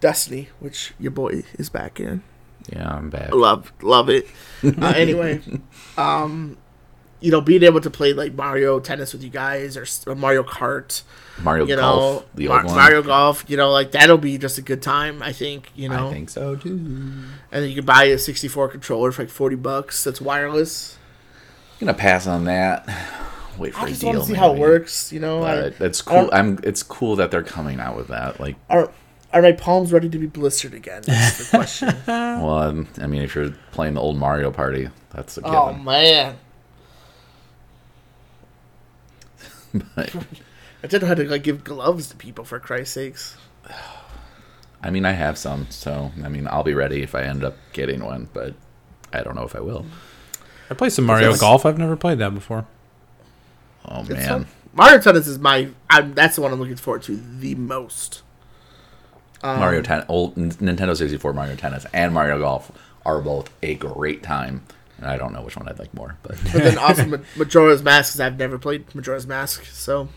[0.00, 2.22] Destiny, which your boy is back in.
[2.70, 3.34] Yeah, I'm back.
[3.34, 4.26] Love, love it.
[4.62, 5.40] Uh, anyway,
[5.98, 6.56] um,
[7.20, 10.42] you know, being able to play like Mario Tennis with you guys or, or Mario
[10.42, 11.02] Kart,
[11.42, 12.74] Mario you Golf, know, the Mar- old one.
[12.76, 15.22] Mario Golf, you know, like that'll be just a good time.
[15.22, 16.70] I think, you know, I think so too.
[16.70, 20.04] and then you can buy a 64 controller for like 40 bucks.
[20.04, 20.98] That's wireless.
[21.80, 22.86] I'm gonna pass on that.
[23.58, 24.10] Wait for I a just deal.
[24.10, 25.10] want to see how it works.
[25.12, 26.20] You know, I, But I cool.
[26.22, 26.58] don't- I'm.
[26.62, 28.38] It's cool that they're coming out with that.
[28.38, 28.90] Like, are
[29.32, 31.02] are my palms ready to be blistered again?
[31.06, 31.94] That's the question.
[32.06, 35.80] well, I mean, if you're playing the old Mario Party, that's a oh, given.
[35.80, 36.36] oh man,
[39.94, 40.14] But,
[40.82, 43.36] I didn't know how to like give gloves to people for Christ's sakes.
[44.82, 47.56] I mean, I have some, so I mean, I'll be ready if I end up
[47.72, 48.28] getting one.
[48.32, 48.54] But
[49.12, 49.86] I don't know if I will.
[50.70, 51.64] I play some Mario It's- Golf.
[51.66, 52.66] I've never played that before.
[53.84, 54.46] Oh man, fun.
[54.72, 55.68] Mario Tennis is my.
[55.88, 58.22] I'm, that's the one I'm looking forward to the most.
[59.42, 62.72] Um, Mario Tennis, old Nintendo 64 Mario Tennis, and Mario Golf
[63.04, 64.62] are both a great time.
[64.98, 68.12] And I don't know which one I'd like more, but But then also Majora's Mask
[68.12, 70.08] because I've never played Majora's Mask, so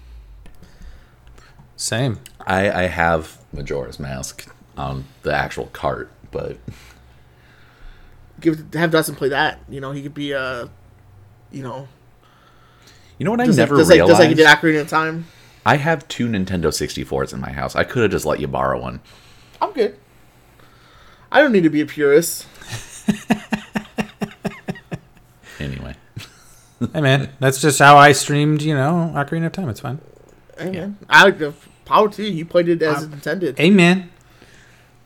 [1.76, 2.20] Same.
[2.39, 6.58] I, I have Majora's Mask on the actual cart, but
[8.39, 9.60] give have Dustin play that.
[9.68, 10.68] You know, he could be uh,
[11.52, 11.88] you know,
[13.18, 14.12] you know what I never like, just like, realized?
[14.12, 15.26] just like he did Ocarina of Time.
[15.65, 17.76] I have two Nintendo 64s in my house.
[17.76, 19.02] I could have just let you borrow one.
[19.62, 19.98] I'm good.
[21.32, 22.48] I don't need to be a purist.
[25.60, 25.94] Anyway,
[26.94, 28.62] Hey man, that's just how I streamed.
[28.62, 29.68] You know, Ocarina of Time.
[29.68, 30.00] It's fine.
[30.58, 30.98] Hey, man.
[31.10, 31.52] I uh,
[31.84, 32.32] power to you.
[32.32, 33.58] You played it as intended.
[33.58, 34.10] Hey man,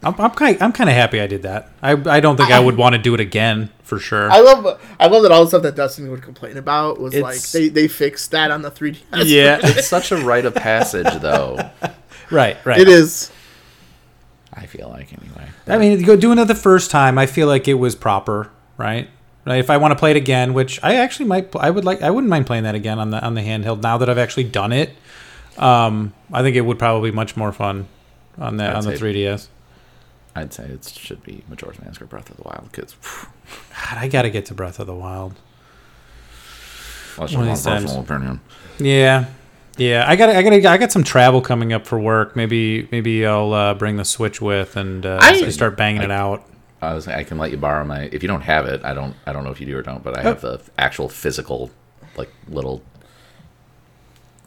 [0.04, 1.70] I'm I'm kind I'm kind of happy I did that.
[1.82, 4.30] I I don't think I, would want to do it again for sure.
[4.32, 7.42] I love I love that all the stuff that Dustin would complain about was like
[7.52, 8.98] they, they fixed that on the 3D.
[9.26, 11.58] yeah, it's such a rite of passage, though.
[12.32, 12.80] right, right.
[12.80, 13.32] it is.
[14.54, 15.48] I feel like anyway.
[15.68, 17.18] I mean, go doing it the first time.
[17.18, 19.10] I feel like it was proper, right?
[19.46, 19.60] Right.
[19.60, 22.02] If I want to play it again, which I actually might, I would like.
[22.02, 23.82] I wouldn't mind playing that again on the on the handheld.
[23.82, 24.92] Now that I've actually done it,
[25.58, 27.88] um, I think it would probably be much more fun
[28.38, 29.48] on the I'd on the 3ds.
[30.36, 32.96] I'd say it should be Majora's Mask or Breath of the Wild because
[33.74, 35.34] God, I gotta get to Breath of the Wild.
[37.18, 38.40] that's One of these opinion.
[38.80, 39.26] Yeah,
[39.78, 40.06] yeah.
[40.08, 42.36] I got I got I got some travel coming up for work.
[42.36, 46.12] Maybe maybe I'll uh, bring the Switch with and uh, I- start banging I- it
[46.12, 46.46] out.
[46.84, 48.84] I was I can let you borrow my if you don't have it.
[48.84, 50.24] I don't I don't know if you do or don't, but I oh.
[50.26, 51.72] have the actual physical
[52.18, 52.84] like little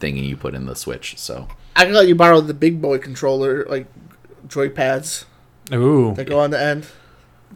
[0.00, 1.18] thingy you put in the Switch.
[1.18, 3.86] So I can let you borrow the big boy controller, like
[4.46, 5.24] joypads
[5.72, 6.86] Ooh, that go on the end.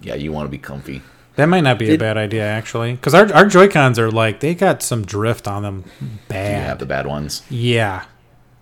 [0.03, 1.03] yeah, you want to be comfy.
[1.37, 4.41] that might not be a bad idea actually, because our our Joy Cons are like
[4.41, 6.63] they got some drift on them, Do you bad.
[6.65, 7.43] have the bad ones?
[7.49, 8.05] Yeah,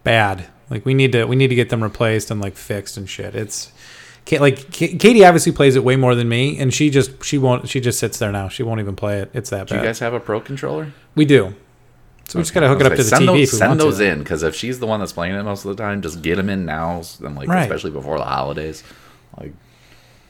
[0.04, 0.46] bad.
[0.70, 3.34] Like we need to we need to get them replaced and like fixed and shit.
[3.34, 3.72] It's Ka-
[4.32, 7.80] like Katie obviously plays it way more than me, and she just she won't she
[7.80, 8.48] just sits there now.
[8.48, 9.30] She won't even play it.
[9.34, 10.92] It's that Do you guys have a pro controller?
[11.14, 11.54] we do.
[12.28, 13.70] So we just gotta hook it up to the send TV Those, if we send
[13.70, 14.04] want those to.
[14.10, 16.36] in because if she's the one that's playing it most of the time, just get
[16.36, 17.00] them in now.
[17.24, 17.62] And like Right.
[17.62, 18.84] especially before the holidays,
[19.40, 19.52] like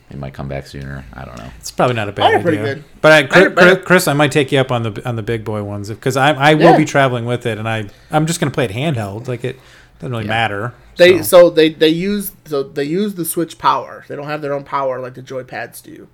[0.09, 1.05] they might come back sooner.
[1.13, 1.51] I don't know.
[1.59, 2.43] It's probably not a bad Mine idea.
[2.43, 2.85] pretty good.
[3.01, 3.77] But I, Chris, are better.
[3.77, 6.33] Chris, I might take you up on the on the big boy ones because I
[6.35, 6.77] I will Yeah.
[6.77, 9.27] be traveling with it, and I I'm just gonna play it handheld.
[9.27, 9.59] Like it
[9.99, 10.29] doesn't really Yeah.
[10.29, 10.75] matter.
[10.99, 11.23] They so.
[11.23, 14.05] so they they use so they use the Switch power.
[14.09, 16.09] They don't have their own power like the joypads do.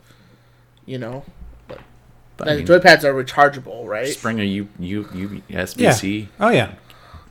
[0.87, 1.25] You know,
[1.67, 1.81] But,
[2.47, 4.09] Now, I mean, the joypads are rechargeable, right?
[4.09, 5.63] Springer, bring a U, U, U, yeah.
[5.63, 6.29] SBC.
[6.39, 6.75] Oh yeah,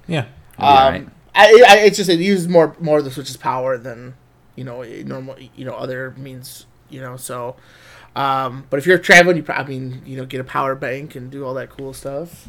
[0.08, 0.26] yeah.
[0.58, 1.02] You'll be alright.
[1.04, 4.16] Um, I, I it's just it uses more more of the Switch's power than
[4.56, 7.56] you know a normal you know other means you know so.
[8.16, 11.16] Um, but if you're traveling, you probably I mean you know get a power bank
[11.16, 12.48] and do all that cool stuff,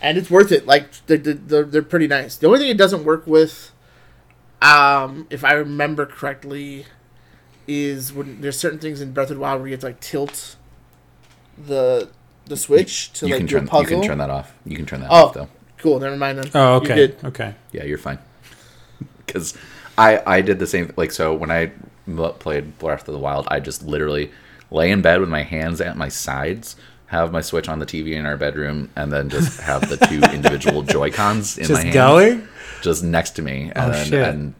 [0.00, 0.66] and it's worth it.
[0.66, 2.36] Like they're they're, they're pretty nice.
[2.36, 3.72] The only thing it doesn't work with,
[4.62, 6.86] um, if I remember correctly,
[7.66, 10.00] is when there's certain things in Breath of the Wild where you have to like
[10.00, 10.56] tilt
[11.58, 12.08] the
[12.46, 14.54] the switch to you like can do a turn you can turn that off.
[14.64, 15.26] You can turn that Oh.
[15.26, 15.48] off though.
[15.76, 16.50] Cool, never mind then.
[16.54, 17.24] Oh okay, did.
[17.24, 17.54] okay.
[17.72, 18.18] Yeah, you're fine.
[19.26, 19.54] Because
[19.98, 20.92] I I did the same.
[20.96, 21.72] Like so when I
[22.38, 24.30] played Breath of the Wild, I just literally
[24.70, 26.76] lay in bed with my hands at my sides,
[27.08, 30.20] have my Switch on the TV in our bedroom, and then just have the two
[30.34, 31.68] individual Joy Cons in my hand.
[31.68, 32.48] Just hands, going.
[32.82, 34.28] Just next to me, and Oh, then shit.
[34.28, 34.54] and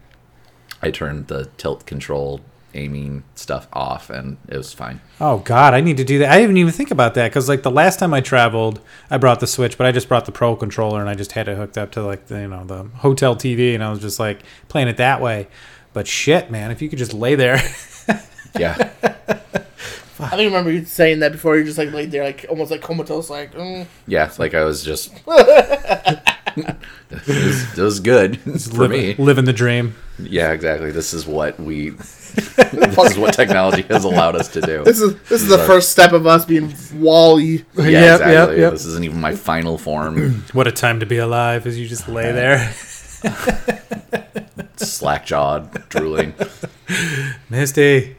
[0.81, 2.41] I turned the tilt control
[2.75, 5.01] aiming stuff off, and it was fine.
[5.19, 6.31] Oh God, I need to do that.
[6.31, 8.79] I didn't even think about that because like the last time I traveled,
[9.09, 11.47] I brought the Switch, but I just brought the Pro controller and I just had
[11.47, 14.19] it hooked up to like the you know the hotel TV, and I was just
[14.19, 15.47] like playing it that way.
[15.93, 17.59] But shit, man, if you could just lay there,
[18.57, 21.57] Yeah, I think I remember you saying that before.
[21.57, 23.53] You just like laid there, like almost like comatose, like.
[23.53, 23.87] Mm.
[24.07, 24.31] yeah.
[24.37, 25.13] Like I was just
[26.67, 29.15] It was, it was good for Liv- me.
[29.23, 29.95] living the dream.
[30.19, 30.91] Yeah, exactly.
[30.91, 31.89] This is what we.
[32.29, 34.83] this is what technology has allowed us to do.
[34.83, 37.63] This is this is the first step of us being WALL-E.
[37.75, 38.33] Yeah, Yep, exactly.
[38.33, 38.71] yep, yep.
[38.73, 40.43] This isn't even my final form.
[40.53, 42.73] What a time to be alive as you just lay there.
[44.77, 46.33] Slack jawed, drooling.
[47.49, 48.15] Misty,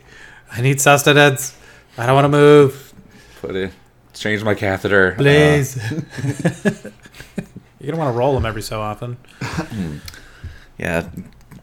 [0.53, 1.57] I need sustenance.
[1.97, 2.93] I don't want to move.
[3.41, 3.73] Put it.
[4.15, 5.13] Change my catheter.
[5.13, 5.79] Uh, Please.
[7.81, 9.17] You're going to want to roll them every so often.
[10.79, 11.07] Yeah,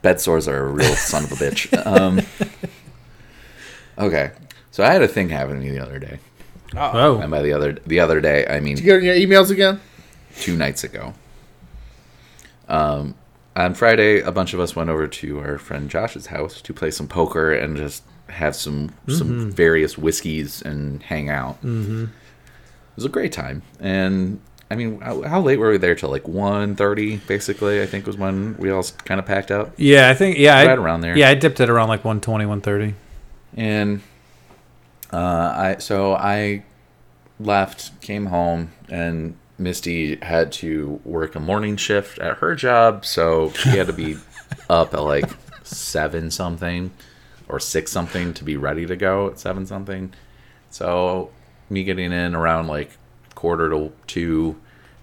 [0.03, 1.73] bed sores are a real son of a bitch.
[1.87, 2.21] Um,
[3.97, 4.31] okay,
[4.69, 6.19] so I had a thing happen to me the other day,
[6.75, 7.17] Oh.
[7.17, 9.79] and by the other the other day I mean You get your emails again?
[10.39, 11.15] two nights ago.
[12.67, 13.15] Um,
[13.55, 16.91] on Friday, a bunch of us went over to our friend Josh's house to play
[16.91, 21.55] some poker and just have some some various whiskeys and hang out.
[21.63, 22.03] Mm-hmm.
[22.03, 25.95] It was a great time, and I mean, how, late were we there?
[25.95, 27.81] Till like 1.30, basically.
[27.81, 29.73] I think was when we all kind of packed up.
[29.77, 30.55] Yeah, I think, yeah.
[30.55, 31.17] Right I, around there.
[31.17, 32.95] Yeah, I dipped it around like 120, 130.
[33.55, 34.01] and
[35.11, 36.65] uh, I so I
[37.39, 43.51] left, came home, and Misty had to work a morning shift at her job, so
[43.51, 44.17] she had to be
[44.69, 45.29] up at like
[45.63, 46.91] seven something
[47.47, 50.13] or six something to be ready to go at seven something.
[50.69, 51.31] So
[51.69, 52.97] me getting in around like
[53.37, 54.59] quarter to two,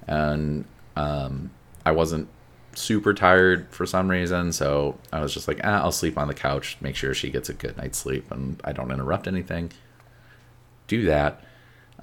[0.09, 0.65] and
[0.97, 1.53] um,
[1.87, 2.29] I wasn't
[2.75, 6.35] super tired for some reason, so I was just like, ah, I'll sleep on the
[6.35, 9.71] couch, make sure she gets a good night's sleep, and I don't interrupt anything.
[10.89, 11.45] Do that.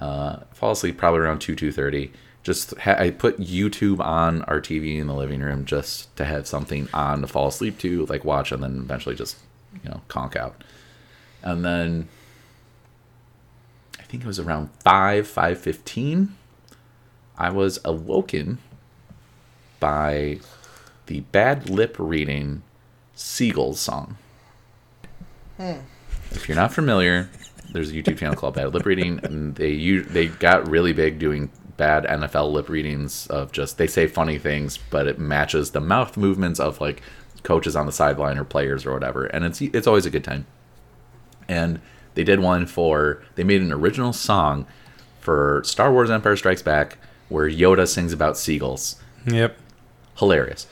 [0.00, 2.10] Uh, fall asleep probably around two two thirty.
[2.42, 6.46] Just ha- I put YouTube on our TV in the living room just to have
[6.48, 9.36] something on to fall asleep to, like watch, and then eventually just
[9.84, 10.64] you know conk out.
[11.42, 12.08] And then
[14.12, 16.36] think it was around five five fifteen.
[17.38, 18.58] I was awoken
[19.80, 20.38] by
[21.06, 22.62] the bad lip reading
[23.14, 24.18] Seagulls song.
[25.56, 25.78] Hmm.
[26.30, 27.30] If you're not familiar,
[27.72, 31.18] there's a YouTube channel called Bad Lip Reading, and they u- they got really big
[31.18, 35.80] doing bad NFL lip readings of just they say funny things, but it matches the
[35.80, 37.00] mouth movements of like
[37.44, 40.44] coaches on the sideline or players or whatever, and it's it's always a good time.
[41.48, 41.80] And
[42.14, 44.66] they did one for they made an original song
[45.20, 46.98] for Star Wars Empire Strikes Back
[47.28, 48.96] where Yoda sings about seagulls
[49.26, 49.56] Yep.
[50.18, 50.66] hilarious.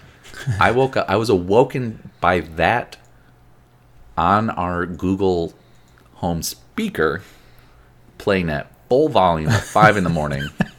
[0.58, 1.08] I woke up.
[1.08, 2.96] I was awoken by that
[4.16, 5.54] on our Google
[6.16, 7.22] Home speaker,
[8.18, 10.44] playing at full volume at five in the morning.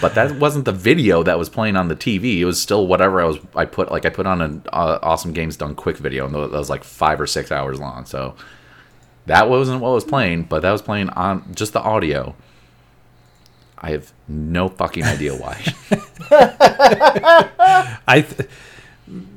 [0.00, 2.38] But that wasn't the video that was playing on the TV.
[2.38, 3.38] It was still whatever I was.
[3.56, 6.50] I put like I put on an uh, awesome games done quick video, and that
[6.52, 8.06] was like five or six hours long.
[8.06, 8.36] So
[9.26, 12.36] that wasn't what was playing, but that was playing on just the audio.
[13.78, 15.60] I have no fucking idea why.
[18.06, 18.48] I, th-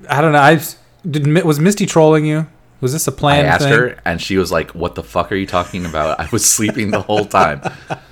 [0.08, 0.40] I don't know.
[0.40, 0.62] I
[1.10, 1.44] did.
[1.44, 2.46] Was Misty trolling you?
[2.82, 3.74] Was this a I planned asked thing?
[3.74, 6.92] her, and she was like, "What the fuck are you talking about?" I was sleeping
[6.92, 7.62] the whole time.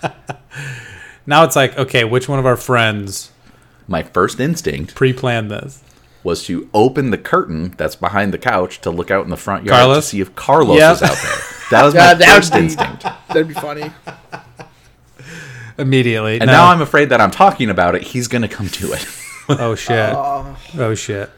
[1.26, 3.32] Now it's like, okay, which one of our friends
[3.88, 5.82] My first instinct pre-planned this?
[6.24, 9.66] was to open the curtain that's behind the couch to look out in the front
[9.66, 10.06] yard Carlos?
[10.06, 10.90] to see if Carlos Yep.
[10.92, 11.42] was out there.
[11.72, 13.04] That was my Yeah, that first would be- instinct.
[13.28, 13.92] That'd be funny.
[15.78, 16.40] Immediately.
[16.40, 16.54] And No.
[16.54, 18.04] now I'm afraid that I'm talking about it.
[18.04, 19.06] He's gonna come to it.
[19.50, 20.14] Oh shit.
[20.16, 20.56] Oh.
[20.78, 21.30] oh shit.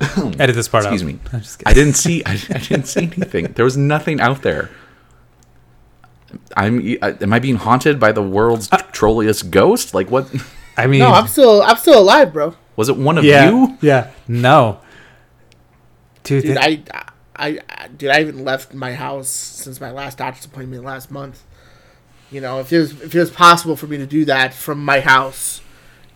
[0.00, 0.92] Edit this part out.
[0.92, 1.06] Excuse out.
[1.22, 1.30] me.
[1.32, 2.24] I'm just I didn't see.
[2.26, 3.44] I, I didn't see anything.
[3.52, 4.68] There was nothing out there.
[6.56, 6.78] I'm.
[7.02, 9.94] I- Am I being haunted by the world's Uh, trolliest ghost?
[9.94, 10.28] Like what?
[10.76, 12.54] I mean, No, I'm still I'm still alive, bro.
[12.76, 13.76] Was it one of yeah, you?
[13.82, 14.10] yeah.
[14.28, 14.80] No,
[16.24, 16.42] dude.
[16.44, 17.04] Dude, th- I,
[17.36, 21.42] I, I, dude, I haven't left my house since my last doctor's appointment last month.
[22.30, 24.84] You know, if it was if it was possible for me to do that from
[24.84, 25.60] my house,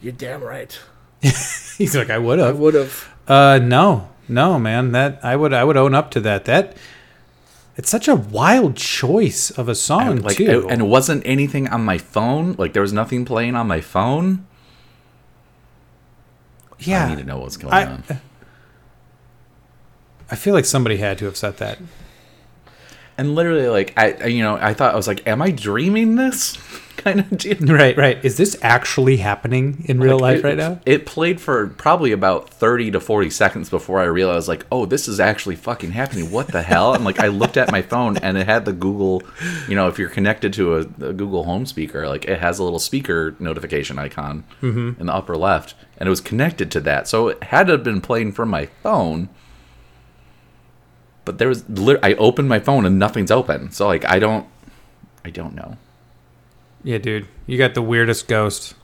[0.00, 0.78] you're damn right.
[1.22, 2.46] he's like, I would have.
[2.46, 2.58] I have.
[2.58, 3.08] would have.
[3.26, 4.92] Uh, no, no, man.
[4.92, 6.44] That I would, I would own up to that.
[6.44, 6.76] That
[7.76, 10.44] it's such a wild choice of a song like too.
[10.66, 13.80] it- and it wasn't anything on my phone like there was nothing playing on my
[13.80, 14.46] phone
[16.78, 18.04] yeah, i need to know what's going I- on
[20.30, 21.78] I feel like somebody had to have said that.
[23.18, 26.58] And literally like I, you know i thought i was like am i dreaming this
[26.96, 27.56] kind of deal?
[27.60, 28.24] Right, right.
[28.24, 30.80] Is this actually happening in real life it, right now?
[30.86, 35.08] it played for probably about 30 to 40 seconds before i realized like oh this
[35.08, 36.30] is actually fucking happening.
[36.30, 36.94] What the hell?
[36.94, 39.22] And like i looked at my phone and it had the google
[39.68, 42.64] you know if you're connected to a, a google home speaker like it has a
[42.64, 45.00] little speaker notification icon mm-hmm.
[45.00, 47.08] in the upper left and it was connected to that.
[47.08, 49.28] So it had to have been playing from my phone
[51.24, 51.64] but there was
[52.02, 54.46] i opened my phone and nothing's open so like i don't
[55.24, 55.76] i don't know
[56.84, 57.26] Yeah, dude.
[57.46, 58.74] You got the weirdest ghost.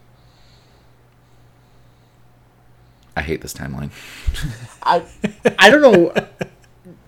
[3.16, 3.90] I hate this timeline.
[4.83, 5.05] I
[5.59, 6.12] I don't know.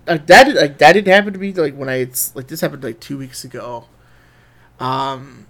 [0.05, 2.59] Like that did- like that didn't happen to me like when I it's like this
[2.59, 3.85] happened like two weeks ago.
[4.77, 5.47] Um,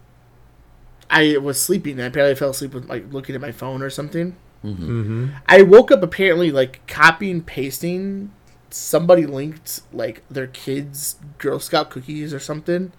[1.10, 3.90] I was sleeping and apparently I fell asleep with like looking at my phone or
[3.90, 4.36] something.
[4.64, 5.30] Mm-hmm.
[5.50, 8.32] I woke up apparently like copying pasting.
[8.74, 12.92] Somebody linked like their kids' Girl Scout cookies or something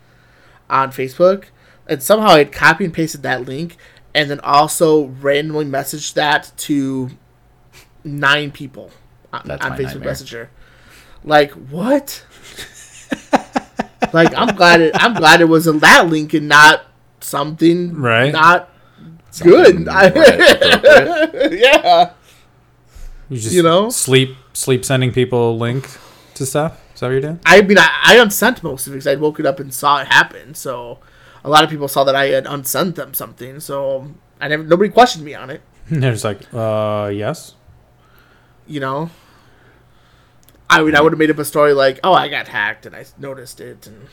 [0.70, 1.46] on Facebook,
[1.88, 3.76] and somehow I had copy and pasted that link,
[4.14, 7.10] and then also randomly messaged that to
[8.04, 8.90] nine people
[9.32, 10.04] on, That's on my Facebook nightmare.
[10.08, 10.50] Messenger.
[11.24, 12.24] Like what?
[14.12, 14.92] like I'm glad it.
[14.94, 16.84] I'm glad it was in that link and not
[17.20, 18.32] something Right.
[18.32, 18.70] not
[19.40, 19.86] good.
[19.86, 20.14] Right,
[21.52, 22.12] yeah.
[23.28, 23.90] You just You know?
[23.90, 25.98] sleep sleep sending people a link
[26.34, 26.80] to stuff.
[26.94, 27.40] Is that what you're doing?
[27.44, 30.08] I mean, I, I unsent most of it because I'd woken up and saw it
[30.08, 30.54] happen.
[30.54, 31.00] So
[31.44, 33.60] a lot of people saw that I had unsent them something.
[33.60, 35.60] So I never, nobody questioned me on it.
[35.90, 37.54] They're just like, uh, yes.
[38.66, 39.10] You know.
[40.70, 42.96] I mean, I would have made up a story like, "Oh, I got hacked and
[42.96, 44.08] I noticed it and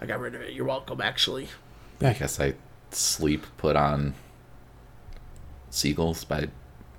[0.00, 1.48] I got rid of it." You're welcome, actually.
[2.00, 2.54] I guess I
[2.90, 4.14] sleep put on
[5.68, 6.48] Seagulls by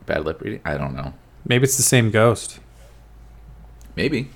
[0.05, 0.61] Bad Lip Reading.
[0.65, 1.13] I don't know.
[1.47, 2.59] Maybe it's the same ghost.
[3.95, 4.29] Maybe.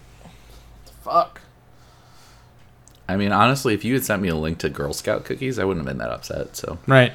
[1.02, 1.42] Fuck.
[3.08, 5.64] I mean, honestly, if you had sent me a link to Girl Scout cookies, I
[5.64, 6.56] wouldn't have been that upset.
[6.56, 7.12] So Right.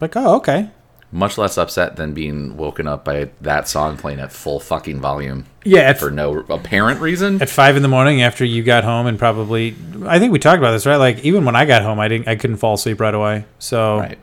[0.00, 0.70] Like, oh, okay.
[1.12, 5.44] much less upset than being woken up by that song playing at full fucking volume
[5.64, 7.42] Yeah, at, for no apparent reason.
[7.42, 9.74] at five in the morning after you got home and probably,
[10.06, 10.96] I think we talked about this, right?
[10.96, 13.44] Like, even when I got home, I didn't, I couldn't fall asleep right away.
[13.58, 14.18] So, Right.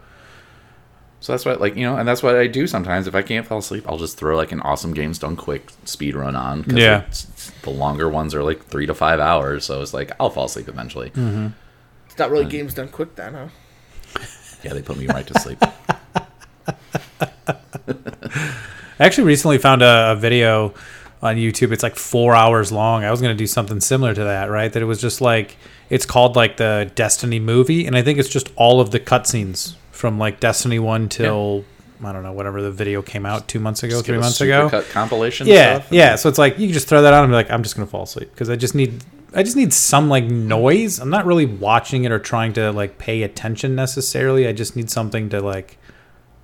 [1.26, 3.08] So that's what, like, you know, and that's what I do sometimes.
[3.08, 6.16] If I can't fall asleep, I'll just throw like an awesome Games Done Quick speed
[6.16, 6.64] run on.
[6.64, 6.98] 'cause Yeah.
[7.00, 9.66] it's- the longer ones are like three to five hours.
[9.66, 11.10] So it's like, I'll fall asleep eventually.
[11.10, 11.48] Mm-hmm.
[12.08, 13.48] It's not really games done quick then, huh?
[14.64, 15.58] Yeah, they put me right to sleep.
[17.88, 20.76] I actually recently found a, a video
[21.24, 21.72] on YouTube.
[21.72, 23.04] It's like four hours long.
[23.04, 24.72] I was going to do something similar to that, right?
[24.72, 25.58] That it was just like,
[25.90, 27.88] it's called like the Destiny movie.
[27.88, 31.66] And I think it's just all of the cutscenes from like Destiny 1 till,
[32.04, 34.70] I don't know, whatever the video came out two months ago, Just three months ago.
[34.70, 35.48] supercut compilation.
[35.48, 36.16] Yeah, stuff and- yeah.
[36.16, 37.88] So it's like you can just throw that on and be like, I'm just gonna
[37.88, 39.04] fall asleep because I just need,
[39.34, 41.00] I just need some like noise.
[41.00, 44.48] I'm not really watching it or trying to like pay attention necessarily.
[44.48, 45.78] I just need something to like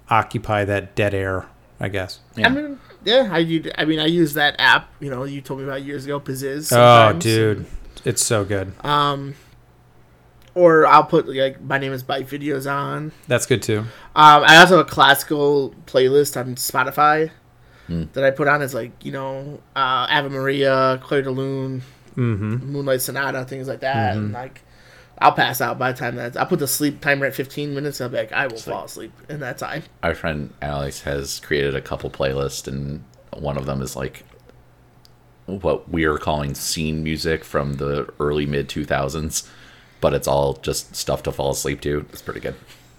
[0.10, 1.46] occupy that dead air.
[1.80, 2.20] I guess.
[2.36, 2.48] Yeah.
[2.48, 3.40] I mean, yeah, I,
[3.76, 4.88] I mean, I use that app.
[5.00, 6.72] You know, you told me about years ago, Pzizz.
[6.72, 7.66] Oh, dude,
[8.06, 8.72] it's so good.
[8.86, 9.34] Um,
[10.56, 13.12] or I'll put like my name is Bite videos on.
[13.28, 13.80] That's good too.
[13.80, 17.32] Um, I also have a classical playlist on Spotify
[17.88, 18.04] Hmm.
[18.14, 21.82] that I put on as like you know uh, Ave Maria, Clair de Lune,
[22.16, 22.72] Mm-hmm.
[22.72, 24.62] Moonlight Sonata, things like that, and like.
[25.24, 28.02] I'll pass out by the time that I'll put the sleep timer at 15 minutes.
[28.02, 29.84] I'll be like, I will fall asleep in that time.
[30.02, 33.04] Our friend Alex has created a couple playlists, and
[33.38, 34.24] one of them is like
[35.46, 39.48] what we are calling scene music from the early mid 2000s,
[40.02, 42.06] but it's all just stuff to fall asleep to.
[42.12, 42.56] It's pretty good.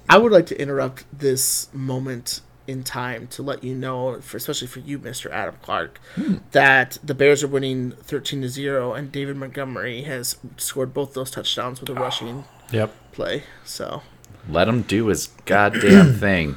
[0.09, 4.69] I would like to interrupt this moment in time to let you know, for, especially
[4.69, 5.31] for you, Mr.
[5.31, 6.37] Adam Clark, hmm.
[6.53, 11.31] that the Bears are winning 13 to 0, and David Montgomery has scored both those
[11.31, 12.95] touchdowns with a rushing Yep.
[13.12, 13.43] play.
[13.65, 14.03] So,
[14.49, 16.57] Let him do his goddamn thing.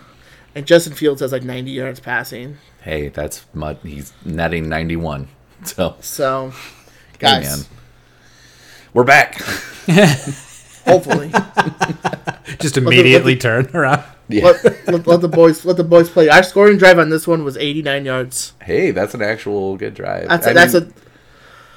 [0.54, 2.58] and Justin Fields has like 90 yards passing.
[2.82, 3.80] Hey, that's mud.
[3.84, 5.28] He's netting 91.
[5.64, 7.66] So, So, hey, guys, man.
[8.96, 9.42] We're back.
[10.86, 11.30] hopefully,
[12.60, 14.06] Just immediately turn around.
[14.30, 14.46] Yeah.
[14.46, 16.30] let, let, let the boys let the boys play.
[16.30, 18.54] Our scoring drive on this one was 89 yards.
[18.62, 20.30] Hey, that's an actual good drive.
[20.30, 20.94] That's I a, that's mean, a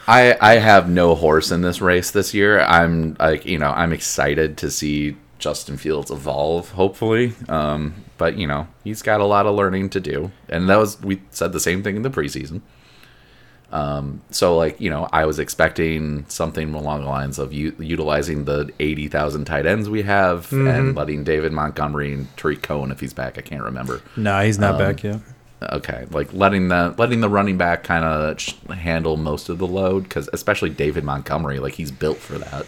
[0.06, 2.60] I I have no horse in this race this year.
[2.60, 6.70] I'm like you know I'm excited to see Justin Fields evolve.
[6.70, 10.76] Hopefully, um, but you know he's got a lot of learning to do, and that
[10.76, 12.62] was we said the same thing in the preseason.
[13.70, 18.44] Um, so like you know I was expecting something along the lines of u- utilizing
[18.46, 23.00] the eighty thousand tight ends we have and letting David Montgomery and Tarik Cohen if
[23.00, 23.36] he's back.
[23.36, 24.00] I can't remember.
[24.16, 25.20] No, he's not back yet.
[25.60, 29.66] Okay, like letting the letting the running back kind of sh- handle most of the
[29.66, 32.64] load because especially David Montgomery, like he's built for that.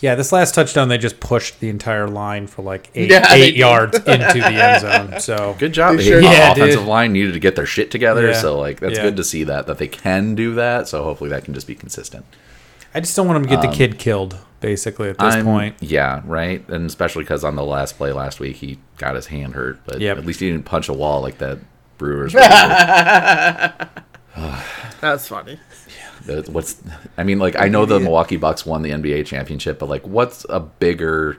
[0.00, 3.56] Yeah, this last touchdown they just pushed the entire line for like eight, Yeah, eight
[3.56, 4.06] yards into
[4.40, 5.20] the end zone.
[5.20, 5.96] So Good job.
[5.96, 6.26] They sure the.
[6.26, 6.88] Yeah, offensive dude.
[6.88, 8.40] line needed to get their shit together, Yeah.
[8.40, 9.02] so like that's Yeah.
[9.02, 10.86] good to see that that they can do that.
[10.88, 12.24] So hopefully that can just be consistent.
[12.94, 14.38] I just don't want them to get the um, kid killed.
[14.60, 18.40] Basically, at this I'm- point, yeah, right, and especially because on the last play last
[18.40, 20.16] week he got his hand hurt, but Yep.
[20.18, 21.58] at least he didn't punch a wall like that
[21.98, 22.34] Brewers.
[25.00, 25.58] that's funny.
[26.28, 26.82] Uh, what's
[27.16, 30.44] I mean, like I know the Milwaukee Bucks won the NBA championship, but like what's
[30.48, 31.38] a bigger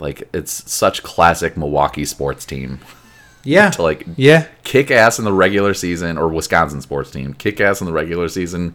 [0.00, 2.80] like it's such classic Milwaukee sports team.
[3.44, 3.70] Yeah.
[3.72, 4.46] to like Yeah.
[4.64, 8.28] kick ass in the regular season, or Wisconsin sports team kick ass in the regular
[8.28, 8.74] season.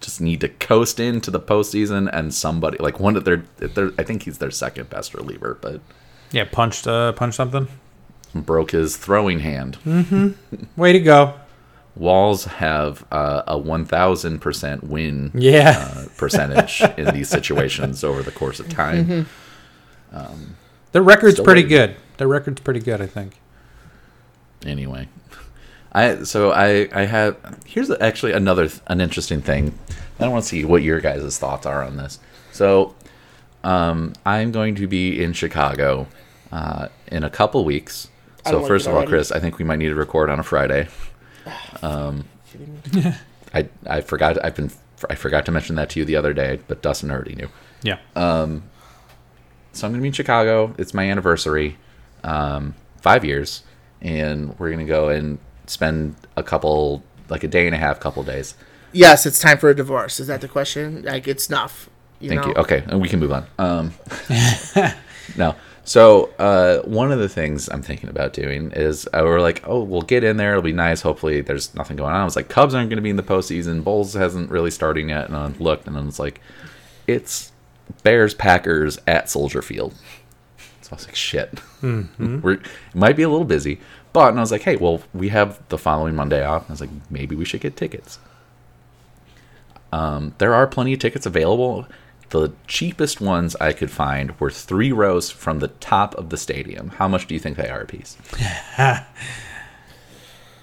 [0.00, 4.02] Just need to coast into the postseason, and somebody like one of their, their I
[4.02, 5.80] think he's their second best reliever, but
[6.32, 6.44] Yeah.
[6.50, 6.86] Punched.
[6.86, 7.68] Uh, punched something.
[8.34, 9.76] broke his throwing hand.
[9.84, 10.30] Mm-hmm.
[10.80, 11.34] Way to go.
[12.00, 15.92] Walls have uh, a one thousand percent win Yeah.
[15.94, 19.26] uh, percentage in these situations over the course of time.
[20.92, 21.68] Their record's pretty waiting.
[21.68, 21.96] good.
[22.16, 23.38] Their record's pretty good, I think.
[24.66, 25.08] anyway
[25.92, 27.34] i so i i have
[27.66, 29.76] here's actually another an interesting thing
[30.20, 32.20] i want to see what your guys' thoughts are on this
[32.52, 32.94] so
[33.64, 36.06] um i'm going to be in chicago
[36.52, 38.06] uh in a couple weeks
[38.46, 39.10] so like first of all already.
[39.10, 40.86] chris i think we might need to record on a friday
[41.82, 42.24] um
[43.54, 44.70] i i forgot i've been
[45.08, 47.48] i forgot to mention that to you the other day but dustin already knew
[47.82, 47.98] Yeah.
[48.14, 48.64] Um,
[49.72, 50.74] so I'm gonna be in Chicago.
[50.76, 51.78] It's my anniversary,
[52.24, 53.62] um, five years,
[54.02, 58.22] and we're gonna go and spend a couple, like a day and a half, couple
[58.24, 58.54] days.
[58.92, 60.18] Yes, it's time for a divorce.
[60.20, 61.02] Is that the question?
[61.02, 61.88] Like it's enough.
[62.18, 62.48] You Thank know?
[62.48, 62.54] you.
[62.54, 63.46] Okay, and we can move on.
[63.58, 63.92] Um,
[65.36, 65.54] no.
[65.84, 69.82] So uh, one of the things I'm thinking about doing is uh, we're like, oh,
[69.82, 70.50] we'll get in there.
[70.50, 71.00] It'll be nice.
[71.00, 72.20] Hopefully, there's nothing going on.
[72.20, 73.82] I was like, Cubs aren't going to be in the postseason.
[73.82, 75.26] Bulls hasn't really starting yet.
[75.28, 76.40] And I looked, and I was like,
[77.06, 77.52] it's
[78.02, 79.94] Bears Packers at Soldier Field.
[80.82, 81.60] So I was like, shit.
[81.82, 83.80] We're, it might be a little busy,
[84.12, 86.62] but and I was like, hey, well, we have the following Monday off.
[86.62, 88.18] And I was like, maybe we should get tickets.
[89.92, 91.86] Um, there are plenty of tickets available.
[92.30, 96.90] The cheapest ones I could find were three rows from the top of the stadium.
[96.90, 98.16] How much do you think they are a piece?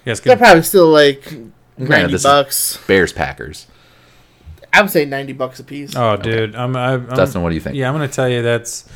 [0.08, 0.22] Yes.
[0.22, 1.34] They're probably still like
[1.78, 2.80] ninety this bucks.
[2.88, 3.68] Bears Packers.
[4.72, 5.98] I would say ninety bucks a piece.
[5.98, 6.56] Oh, dude.
[6.56, 6.78] I'm.
[6.78, 7.76] I'm, I'm Dustin, what do you think?
[7.76, 8.88] Yeah, I'm gonna tell you that's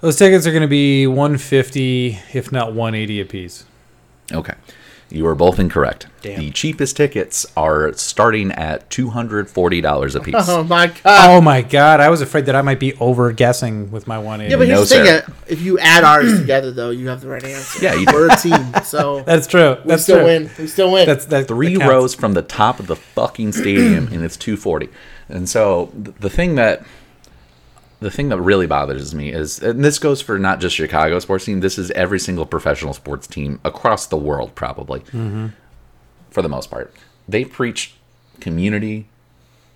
[0.00, 3.64] those tickets are gonna be 150, if not 180 a piece.
[4.30, 4.54] Okay.
[5.10, 6.06] You are both incorrect.
[6.22, 6.38] Damn.
[6.38, 10.34] The cheapest tickets are starting at $240 a piece.
[10.50, 11.30] Oh my god.
[11.30, 14.40] Oh my god, I was afraid that I might be over guessing with my one.
[14.40, 15.24] yeah, but no, here's the thing: sir.
[15.26, 17.82] uh, if you add ours together, though, you have the right answer.
[17.84, 18.12] Yeah, you do.
[18.14, 19.76] we're a team, so that's true.
[19.84, 20.24] we still true.
[20.26, 20.50] win.
[20.58, 21.06] We still win.
[21.06, 24.88] That's that three that rows from the top of the fucking stadium and it's 240
[25.28, 26.84] and so th- the thing that
[28.00, 31.44] the thing that really bothers me is and this goes for not just chicago sports
[31.44, 35.00] team this is every single professional sports team across the world probably
[36.30, 36.94] for the most part.
[37.28, 37.94] They preach
[38.40, 39.08] community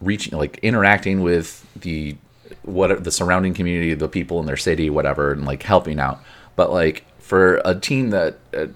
[0.00, 2.16] reaching like interacting with the
[2.62, 6.20] what the surrounding community the people in their city whatever and like helping out.
[6.56, 8.66] But like for a team that uh,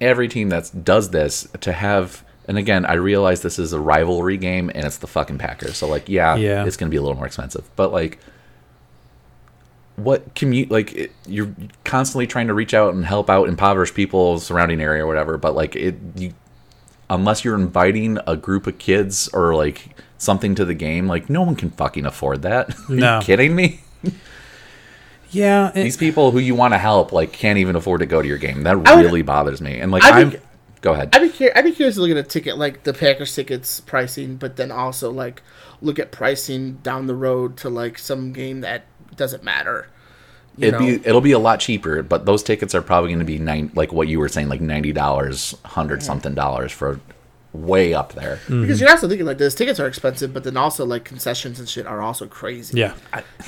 [0.00, 4.36] every team that does this to have and again i realize this is a rivalry
[4.36, 5.76] game and it's the fucking packers.
[5.76, 6.64] So like yeah, Yeah.
[6.66, 7.68] it's going to be a little more expensive.
[7.76, 8.18] But like
[9.98, 14.38] what commute like it, you're constantly trying to reach out and help out impoverished people
[14.38, 16.32] surrounding area or whatever but like it you
[17.10, 21.42] unless you're inviting a group of kids or like something to the game like no
[21.42, 23.18] one can fucking afford that are No.
[23.18, 23.80] you kidding me
[25.30, 28.22] Yeah, it- these people who you want to help like can't even afford to go
[28.22, 30.38] to your game that would- really bothers me and like I'd i'm be-
[30.80, 31.56] go ahead I'd be curious.
[31.58, 34.70] I'd be curious to look at a ticket like the Packers tickets pricing, but then
[34.70, 35.42] also like
[35.82, 38.84] look at pricing down the road to like some game that
[39.18, 39.88] doesn't matter.
[40.60, 43.38] It'd be, it'll be a lot cheaper, but those tickets are probably going to be
[43.38, 47.00] nine, like what you were saying, like ninety dollars, hundred something dollars for
[47.52, 48.36] way up there.
[48.44, 48.62] Mm-hmm.
[48.62, 51.68] because you're also thinking like those tickets are expensive, but then also like concessions and
[51.68, 52.78] shit are also crazy.
[52.78, 52.94] yeah.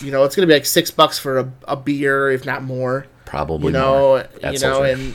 [0.01, 3.07] you know it's gonna be like six bucks for a, a beer, if not more.
[3.25, 5.14] Probably You know, more at you know, and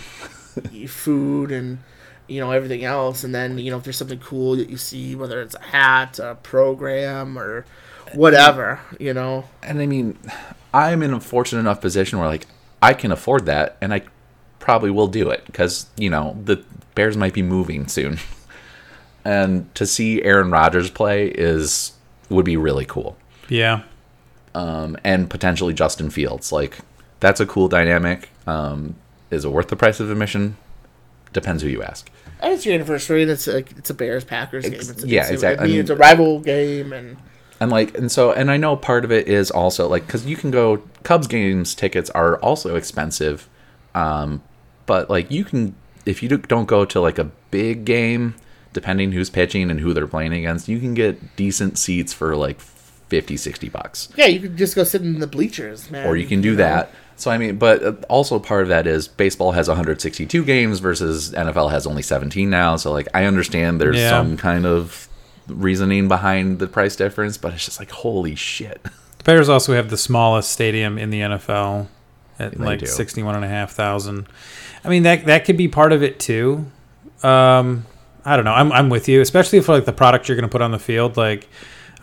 [0.89, 1.79] food and
[2.27, 5.15] you know everything else, and then you know if there's something cool that you see,
[5.15, 7.65] whether it's a hat, a program, or
[8.13, 9.45] whatever, you know.
[9.63, 10.17] and I mean,
[10.73, 12.47] I'm in a fortunate enough position where like
[12.81, 14.03] I can afford that, and I
[14.59, 16.63] probably will do it because you know the
[16.95, 18.19] Bears might be moving soon,
[19.25, 21.93] and to see Aaron Rodgers play is
[22.29, 23.17] would be really cool.
[23.49, 23.83] Yeah.
[24.55, 26.51] um, and potentially Justin Fields.
[26.51, 26.77] Like
[27.19, 28.29] that's a cool dynamic.
[28.47, 28.95] Um,
[29.31, 30.57] is it worth the price of admission?
[31.33, 32.09] Depends who you ask.
[32.39, 34.73] And it's your anniversary, and it's like it's a Bears Packers game.
[34.79, 35.59] It's a, yeah, it's exactly.
[35.59, 37.17] I I mean, mean- it's a rival game, and
[37.59, 40.35] And like, and so, and I know part of it is also like because you
[40.35, 43.47] can go Cubs games tickets are also expensive,
[43.93, 44.41] um,
[44.85, 45.75] but like you can
[46.05, 48.35] if you don't go to like a big game,
[48.73, 52.59] depending who's pitching and who they're playing against, you can get decent seats for like
[52.59, 54.09] 50, 60 bucks.
[54.15, 56.07] yeah, you could just go sit in the bleachers, man.
[56.07, 56.57] or you can do know?
[56.57, 56.91] that.
[57.15, 61.31] So I mean, but uh, also part of that is baseball has 162 games versus
[61.31, 62.75] NFL has only 17 now.
[62.75, 64.09] So like I understand there's Yeah.
[64.09, 65.07] some kind of
[65.47, 68.81] reasoning behind the price difference, but it's just like holy shit.
[68.83, 71.87] The Bears also have the smallest stadium in the NFL
[72.39, 72.85] at They like do.
[72.85, 74.27] sixty-one and a half thousand.
[74.83, 76.65] I mean that that could be part of it too.
[77.23, 77.85] Um,
[78.23, 78.53] I don't know.
[78.53, 80.79] I'm I'm with you, especially for like the product you're going to put on the
[80.79, 81.15] field.
[81.17, 81.47] Like,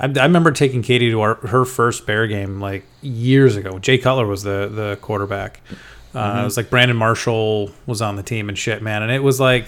[0.00, 3.78] I, I remember taking Katie to our, her first Bear game like years ago.
[3.78, 5.60] Jay Cutler was the the quarterback.
[6.14, 9.02] Uh, It was like Brandon Marshall was on the team and shit, man.
[9.02, 9.66] And it was like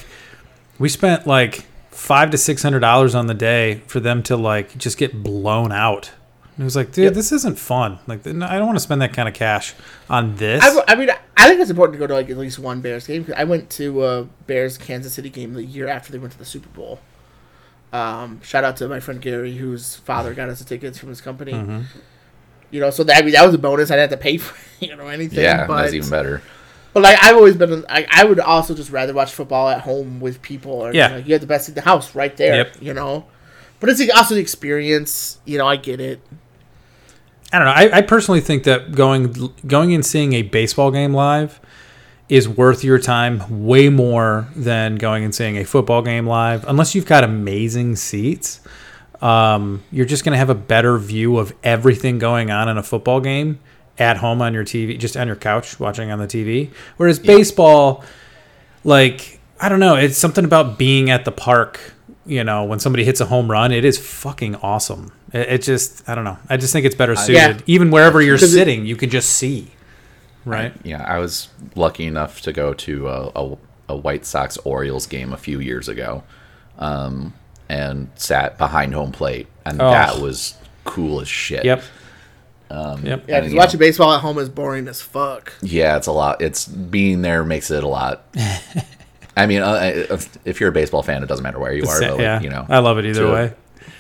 [0.79, 4.77] we spent like five to six hundred dollars on the day for them to like
[4.77, 6.11] just get blown out.
[6.57, 7.15] And it was like, dude, Yep.
[7.15, 7.99] this isn't fun.
[8.07, 9.75] Like, I don't want to spend that kind of cash
[10.09, 10.63] on this.
[10.63, 13.07] I, I mean, I think it's important to go to like at least one Bears
[13.09, 13.25] game.
[13.25, 16.39] 'cause I went to a Bears Kansas City game the year after they went to
[16.39, 17.01] the Super Bowl.
[17.93, 21.21] Um, shout out to my friend Gary, whose father got us the tickets from his
[21.21, 21.53] company.
[21.53, 21.81] Mm-hmm.
[22.71, 23.91] You know, so that I mean, that was a bonus.
[23.91, 25.41] I didn't have to pay for you know anything.
[25.41, 26.43] Yeah, but, that's even better.
[26.95, 30.21] But like I've always been, I, I would also just rather watch football at home
[30.21, 30.73] with people.
[30.73, 31.09] Or, Yeah.
[31.09, 32.55] you, know, you have the best in the house right there.
[32.55, 32.77] Yep.
[32.81, 33.27] You know,
[33.81, 35.39] but it's also the experience.
[35.45, 36.21] You know, I get it.
[37.53, 37.73] I don't know.
[37.73, 41.61] I, I personally think that going going and seeing a baseball game live
[42.29, 46.65] is worth your time way more than going and seeing a football game live.
[46.67, 48.61] Unless you've got amazing seats,
[49.21, 52.83] um, you're just going to have a better view of everything going on in a
[52.83, 53.59] football game
[53.99, 56.71] at home on your TV, just on your couch watching on the TV.
[56.97, 58.05] Whereas baseball,
[58.83, 61.93] like I don't know, it's something about being at the park.
[62.27, 65.13] You know, when somebody hits a home run, it is fucking awesome.
[65.33, 66.39] It, it just, I don't know.
[66.49, 67.35] I just think it's better suited.
[67.35, 67.59] Yeah.
[67.67, 69.71] Even wherever you're Because it- sitting, you can just see.
[70.47, 70.73] Right.
[70.85, 73.57] Yeah, I was lucky enough to go to a, a,
[73.91, 76.23] a White Sox Orioles game a few years ago,
[76.79, 77.35] um,
[77.69, 79.91] and sat behind home plate, and Oh.
[79.91, 81.65] that was cool as shit.
[81.65, 81.83] Yep.
[82.71, 83.25] Um, Yep.
[83.29, 85.53] Yeah, because you watching know, baseball at home is boring as fuck.
[85.63, 86.41] yeah, it's a lot.
[86.41, 88.25] It's being there makes it a lot.
[89.37, 92.01] I mean, uh, uh, if you're a baseball fan, it doesn't matter where you are.
[92.01, 92.41] But, like, yeah.
[92.41, 93.53] you know, I love it either way.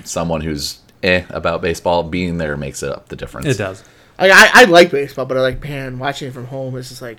[0.05, 3.47] someone who's eh about baseball, being there makes it up the difference.
[3.47, 3.83] It does.
[4.19, 6.77] Like I, I like baseball, but I like man watching it from home.
[6.77, 7.19] It's just like,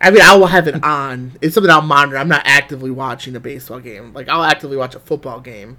[0.00, 1.32] I mean, I will have it on.
[1.42, 2.16] It's something I'll monitor.
[2.16, 4.14] I'm not actively watching a baseball game.
[4.14, 5.78] Like I'll actively watch a football game,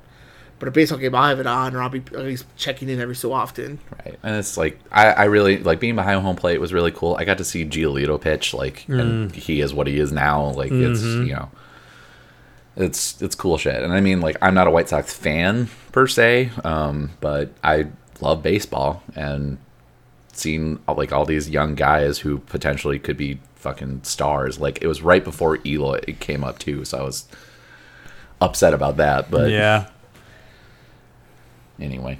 [0.59, 2.99] but a baseball game I'll have it on, or I'll be at least checking in
[2.99, 3.79] every so often.
[4.05, 4.17] Right.
[4.23, 7.15] And it's like I, I really like being behind home plate was really cool.
[7.19, 8.99] I got to see Giolito pitch, like Mm.
[8.99, 10.49] and he is what he is now.
[10.51, 11.25] Like it's Mm-hmm.
[11.27, 11.49] you know
[12.75, 13.81] it's it's cool shit.
[13.83, 17.87] And I mean like I'm not a White Sox fan per se, um, but I
[18.21, 19.57] love baseball and
[20.33, 24.59] seeing like all these young guys who potentially could be fucking stars.
[24.59, 27.25] Like it was right before Eloy came up too, so I was
[28.41, 29.31] upset about that.
[29.31, 29.87] But yeah.
[31.79, 32.19] Anyway.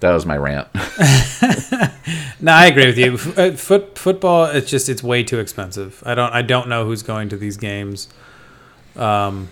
[0.00, 0.68] That was my rant.
[2.40, 3.14] No, I agree with you.
[3.14, 6.02] F- uh, Foot football, it's just it's way too expensive.
[6.04, 8.08] I don't I don't know who's going to these games.
[8.96, 9.48] Um,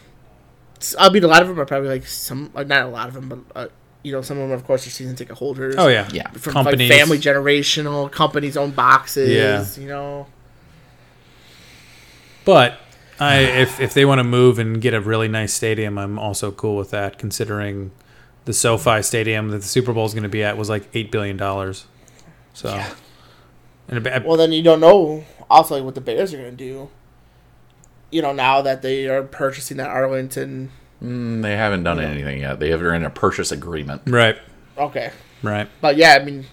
[0.79, 3.09] S- I mean, a lot of them are probably like some, like, not a lot
[3.09, 3.69] of them, but uh,
[4.03, 5.77] you know, some of them, of course, are season ticket holders.
[5.79, 6.29] oh yeah, Yeah.
[6.33, 6.91] from companies.
[6.91, 9.31] like family generational companies own boxes.
[9.31, 9.65] Yeah.
[9.83, 10.27] you know.
[12.45, 12.79] But
[13.21, 16.51] I if if they want to move and get a really nice stadium, I'm also
[16.51, 17.19] cool with that.
[17.19, 17.93] Considering
[18.45, 21.11] the SoFi Stadium that the Super Bowl is going to be at was like eight
[21.11, 21.87] billion dollars.
[22.55, 22.69] So,
[23.89, 26.57] and a, Well, then you don't know also like, what the Bears are going to
[26.57, 26.91] do.
[28.11, 30.71] You know, now that they are purchasing that Arlington.
[31.03, 32.61] Mm, they haven't done anything yet.
[32.61, 34.03] They are in a purchase agreement.
[34.07, 34.37] right,
[34.79, 35.11] Okay,
[35.43, 35.69] right.
[35.81, 36.45] but yeah, I mean,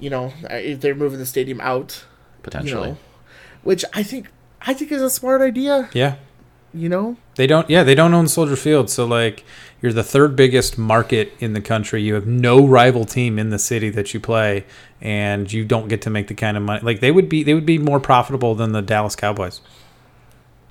[0.00, 2.04] you know, uh, if they're moving the stadium out,
[2.36, 2.88] you Potentially.
[2.90, 2.96] know,
[3.62, 4.28] which I think
[4.62, 5.88] I think is a smart idea.
[5.92, 6.16] Yeah,
[6.74, 7.68] You know, They don't.
[7.68, 8.88] Yeah, they don't own Soldier Field.
[8.88, 9.44] So like,
[9.82, 12.02] you're the third biggest market in the country.
[12.02, 14.64] You have no rival team in the city that you play,
[15.00, 16.80] and you don't get to make the kind of money.
[16.82, 17.42] Like they would be.
[17.42, 19.60] They would be more profitable than the Dallas Cowboys.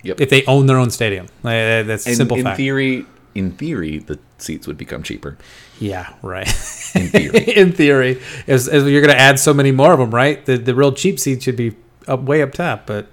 [0.03, 0.19] Yep.
[0.21, 2.57] If they own their own stadium, Like, that's a in, simple in fact.
[2.57, 5.37] theory, in theory, the seats would become cheaper.
[5.79, 6.47] yeah, right.
[6.95, 10.09] In theory, in theory, as, as you're going to add so many more of them,
[10.09, 10.43] right?
[10.43, 11.75] The the real cheap seats should be
[12.07, 13.05] up way up top, but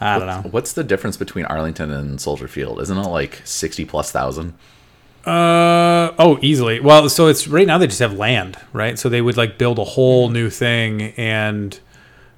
[0.00, 0.50] I don't know.
[0.50, 2.80] what's the difference between Arlington and Soldier Field?
[2.80, 4.54] Isn't it like sixty plus thousand?
[5.26, 6.80] Uh oh, easily.
[6.80, 8.98] Well, so it's right now they just have land, right?
[8.98, 11.78] So they would like build a whole new thing, and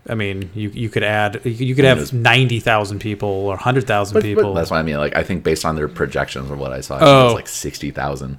[0.08, 2.10] I mean, you you could add you could- you could Yes.
[2.10, 4.54] have ninety thousand people or hundred thousand But- but people.
[4.54, 4.96] That's what I mean.
[4.96, 7.04] Like I think based on their projections of what I saw, I Oh.
[7.04, 8.38] think it was like sixty thousand.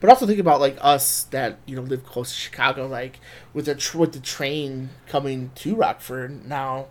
[0.00, 3.18] but also think about like us that you know live close to Chicago, like
[3.54, 6.86] with the tr- with the train coming to Rockford now,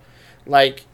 [0.48, 0.86] like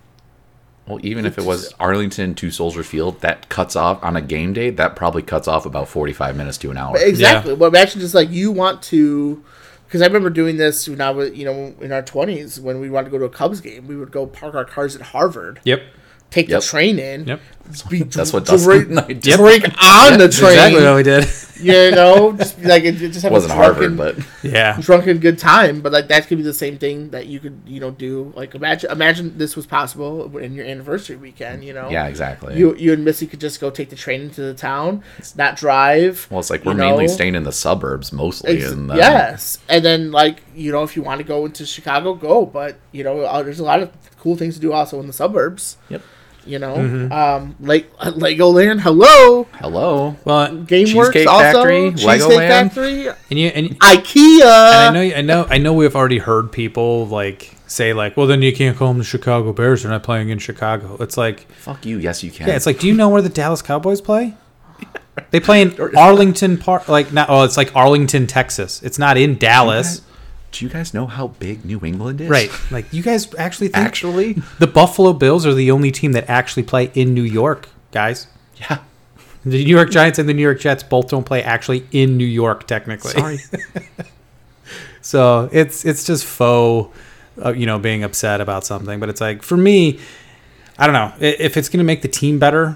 [0.87, 4.53] Well, even if it was Arlington to Soldier Field, that cuts off on a game
[4.53, 4.69] day.
[4.69, 6.95] That probably cuts off about forty-five minutes to an hour.
[6.97, 7.55] Exactly.
[7.55, 9.43] But actually just like you want to,
[9.87, 12.91] because I remember doing this when I was, you know, in our twenties when we
[12.91, 13.87] wanted to go to a Cubs game.
[13.87, 15.81] We would go park our cars at Harvard, yep.
[16.29, 16.61] take Yep.
[16.61, 17.25] the train in.
[17.29, 17.41] Yep.
[17.89, 19.23] Be, That's what drink, Dustin and I did.
[19.37, 21.27] drink on the train, exactly what we did.
[21.59, 24.77] You know, just like it, just have wasn't a drunken, Harvard, but Yeah.
[24.81, 25.79] drunken good time.
[25.81, 28.33] But like that could be the same thing that you could you know do.
[28.35, 31.63] Like imagine imagine this was possible in your anniversary weekend.
[31.63, 32.57] You know, yeah, exactly.
[32.57, 35.01] You you and Missy could just go take the train into the town,
[35.37, 36.27] not drive.
[36.29, 39.83] well, it's like we're mainly staying in the suburbs mostly, Ex- and then, yes, and
[39.85, 42.45] then like you know, if you want to go into Chicago, go.
[42.45, 45.13] But you know, uh, there's a lot of cool things to do also in the
[45.13, 45.77] suburbs.
[45.89, 46.01] Yep.
[46.45, 47.11] You know, Mm-hmm.
[47.11, 48.79] um, like uh, Legoland.
[48.81, 50.15] Hello, Hello.
[50.25, 51.43] Well, GameWorks Cheesecake also.
[51.63, 52.47] Factory, Cheesecake Legoland.
[52.47, 54.41] Factory, and you and, IKEA.
[54.43, 58.27] and I know I know I know we've already heard people like say like, well,
[58.27, 59.81] then you can't call them the Chicago Bears.
[59.81, 60.97] They're not playing in Chicago.
[60.99, 61.97] It's like, Fuck you.
[61.97, 62.47] Yes, you can.
[62.47, 64.33] yeah, it's like, do you know where the Dallas Cowboys play?
[65.31, 67.29] They play in Arlington Park, like not.
[67.29, 68.83] Oh, it's like Arlington, Texas.
[68.83, 70.01] It's not in Dallas,
[70.55, 72.29] Do you guys know how big New England is?
[72.29, 72.49] right?
[72.71, 76.63] Like you guys actually think Actually, the Buffalo Bills are the only team that actually
[76.63, 78.27] play in New York, guys.
[78.57, 78.79] yeah.
[79.43, 82.25] The New York Giants and the New York Jets both don't play actually in New
[82.25, 83.11] York, technically.
[83.11, 83.39] Sorry.
[85.01, 86.91] So it's it's just faux,
[87.43, 88.99] uh, you know, being upset about something.
[88.99, 89.99] But it's like for me,
[90.79, 92.75] I don't know if it's going to make the team better.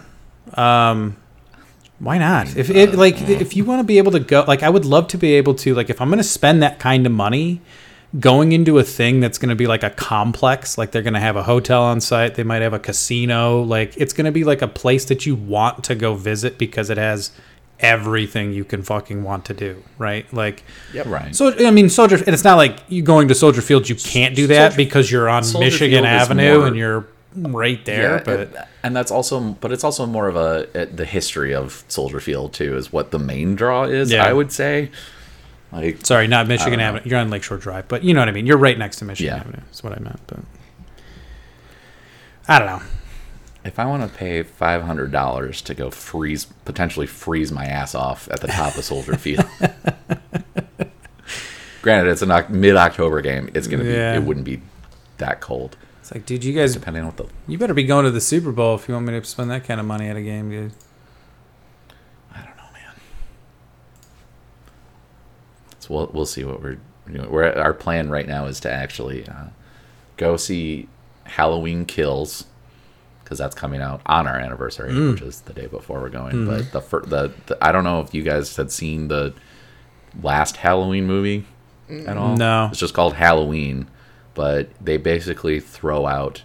[0.54, 1.18] Um,
[2.00, 2.56] why not?
[2.56, 5.08] If it like if you want to be able to go, like I would love
[5.10, 7.62] to be able to like if I'm going to spend that kind of money.
[8.20, 11.20] Going into a thing that's going to be like a complex, like they're going to
[11.20, 14.43] have a hotel on site, they might have a casino, like it's going to be
[14.43, 17.30] like a place that you want to go visit because it has
[17.80, 20.32] everything you can fucking want to do, right?
[20.34, 21.06] Like, Yep.
[21.06, 21.36] Right.
[21.36, 23.88] so I mean, Soldier, and it's not like you going to Soldier Field.
[23.88, 27.08] You can't do that Soldier- because you're on Soldier Michigan Field Avenue more- and you're
[27.36, 28.16] right there.
[28.18, 31.84] Yeah, but and, and that's also, but it's also more of a, the history of
[31.88, 34.12] Soldier Field too is what the main draw is.
[34.12, 34.26] Yeah.
[34.26, 34.92] I would say,
[35.72, 36.80] like, sorry, not Michigan.
[36.80, 37.04] Avenue.
[37.10, 38.46] You're on Lakeshore Drive, but you know what I mean.
[38.48, 39.42] You're right next to Michigan Yeah.
[39.42, 39.62] Avenue.
[39.66, 40.20] That's what I meant.
[40.28, 40.40] But
[42.48, 42.82] I don't know.
[43.64, 47.94] if I want to pay five hundred dollars to go freeze, potentially freeze my ass
[47.94, 49.46] off at the top of Soldier Field.
[51.82, 53.50] Granted, it's a mid October game.
[53.54, 53.90] It's gonna be.
[53.92, 54.62] It wouldn't be
[55.18, 55.78] that cold,
[56.10, 57.26] It's like, dude, you guys, depending on what the.
[57.47, 59.64] you better be going to the Super Bowl if you want me to spend that
[59.64, 60.72] kind of money at a game, dude.
[62.34, 62.95] I don't know, man.
[65.80, 66.78] So we'll we'll see what we're.
[67.07, 69.45] Know, we're our plan right now is to actually uh,
[70.18, 70.88] go see
[71.26, 72.45] Halloween Kills
[73.24, 75.14] because that's coming out on our anniversary, Mm.
[75.14, 76.45] which is the day before we're going.
[76.47, 79.34] But the, fir- the the I don't know if you guys had seen the
[80.24, 81.45] last Halloween movie
[81.89, 82.36] at all.
[82.36, 82.68] No.
[82.72, 83.88] it's just called Halloween,
[84.40, 86.44] but they basically throw out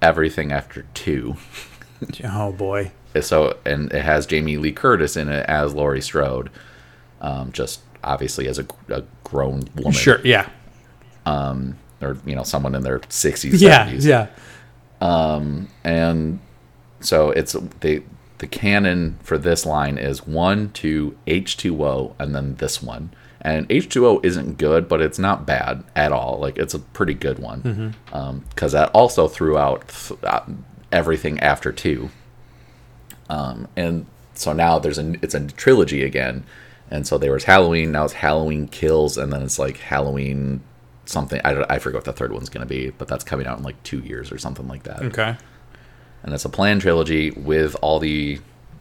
[0.00, 1.34] everything after two.
[2.24, 2.92] Oh boy.
[3.20, 6.48] So and it has Jamie Lee Curtis in it as Laurie Strode,
[7.20, 10.18] um, just obviously as a, a grown woman, Sure.
[10.24, 10.48] Yeah.
[11.26, 13.84] Um, or you know someone in their sixties, Yeah.
[13.84, 14.28] seventies, Yeah.
[15.02, 16.38] Um, and
[17.00, 18.02] so it's the
[18.38, 23.10] the canon for this line is one, two, H two O, and then this one.
[23.42, 26.38] And H two O isn't good, but it's not bad at all.
[26.38, 27.94] Like it's a pretty good one
[28.50, 30.40] because that also threw out th- uh,
[30.92, 32.10] everything after two.
[33.28, 36.44] Um, and so now there's a it's a trilogy again,
[36.90, 37.92] and so there was Halloween.
[37.92, 40.62] Now it's Halloween Kills, and then it's like Halloween
[41.06, 41.40] something.
[41.44, 43.64] I, don't- I forget what the third one's gonna be, but that's coming out in
[43.64, 45.36] like two years or something like that Okay.
[46.22, 48.38] and it's a planned trilogy with all the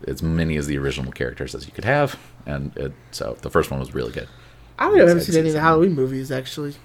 [0.07, 3.69] as many as the original characters as you could have and it, so the first
[3.71, 4.27] one was really good
[4.79, 6.31] I don't think I've ever seen any of the Halloween movies.
[6.31, 6.75] Actually,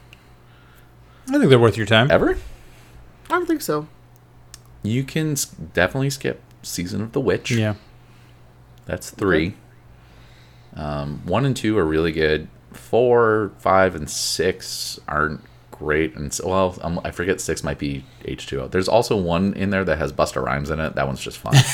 [1.28, 2.10] I think they're worth your time.
[2.10, 2.36] ever?
[3.30, 3.88] I don't think so.
[4.82, 7.50] you can s- definitely skip season of the witch.
[7.52, 7.74] Yeah.
[8.84, 9.54] that's three.
[10.76, 12.48] Um, one and two are really good.
[12.72, 15.40] Four five and six aren't
[15.70, 16.16] great.
[16.16, 19.84] And so, well um, i forget six might be h2o there's also one in there
[19.84, 20.94] that has busta rhymes in it.
[20.96, 21.54] That one's just fun.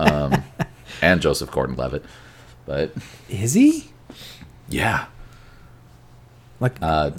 [0.00, 0.42] Um,
[1.02, 2.02] and joseph gordon-levitt.
[2.64, 2.92] But
[3.28, 3.90] Is he?
[4.68, 5.06] yeah
[6.60, 7.12] Like Uh,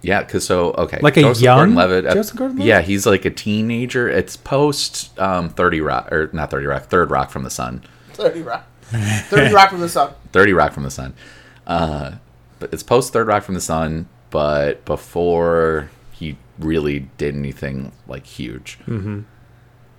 [0.00, 2.66] yeah, because so okay, Like a young Gordon-Levitt, uh, Joseph Gordon-Levitt?
[2.66, 4.08] Yeah, he's like a teenager.
[4.08, 7.82] It's post um, Thirty Rock or not Thirty Rock, Third Rock from the Sun.
[8.12, 8.64] Thirty Rock.
[8.82, 10.14] Thirty Rock from the Sun.
[10.32, 11.14] Thirty Rock from the Sun.
[11.66, 12.12] Uh,
[12.58, 18.26] but it's post Third Rock from the Sun, but before he really did anything like
[18.26, 18.78] huge.
[18.86, 19.20] Mm-hmm.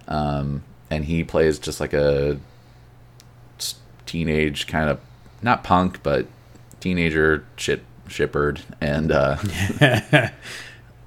[0.07, 2.39] Um, and he plays just like a
[4.05, 4.99] teenage kind of
[5.41, 6.25] not punk, but
[6.79, 9.37] teenager shit shippered, and uh,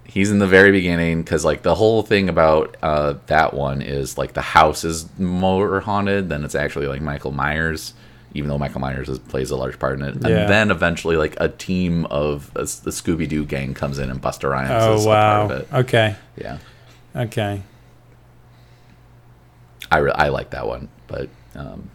[0.05, 4.17] he's in the very beginning because like the whole thing about uh, that one is
[4.19, 7.95] like the house is more haunted than it's actually like Michael Myers,
[8.35, 10.15] even though Michael Myers is, plays a large part in it.
[10.21, 10.29] Yeah.
[10.43, 14.49] And then eventually, like a team of the Scooby Doo gang comes in and Busta
[14.51, 15.47] Rhymes is Oh a wow.
[15.49, 15.73] part of it.
[15.75, 16.17] Okay.
[16.37, 16.59] Yeah,
[17.15, 17.63] Okay.
[19.91, 21.91] I re- I like that one, but um,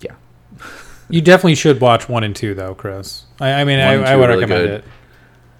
[0.00, 0.14] yeah,
[1.10, 3.24] You definitely should watch one and two, though, Chris.
[3.40, 4.80] I, I mean, I, I would really recommend good.
[4.80, 4.84] it.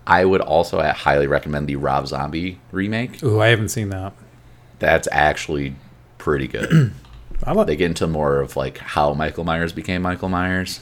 [0.06, 3.22] I would also highly recommend the Rob Zombie remake.
[3.22, 4.12] Ooh, I haven't seen that.
[4.78, 5.76] That's actually
[6.18, 6.92] pretty good.
[7.44, 7.66] I like.
[7.66, 10.80] they get into more of like how Michael Myers became Michael Myers.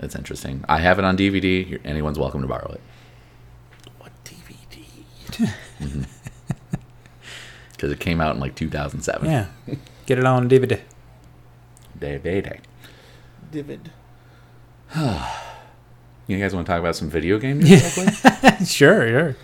[0.00, 0.64] It's interesting.
[0.68, 1.80] I have it on DVD.
[1.84, 2.80] Anyone's welcome to borrow it
[3.98, 4.84] What DVD?
[7.72, 9.28] because it came out in like 2007.
[9.28, 9.46] Yeah,
[10.06, 10.80] get it on DVD.
[11.98, 12.60] Day.
[13.54, 13.90] Divid.
[16.26, 17.68] You guys want to talk about some video games?
[17.70, 18.66] real quick?
[18.66, 19.36] sure, sure.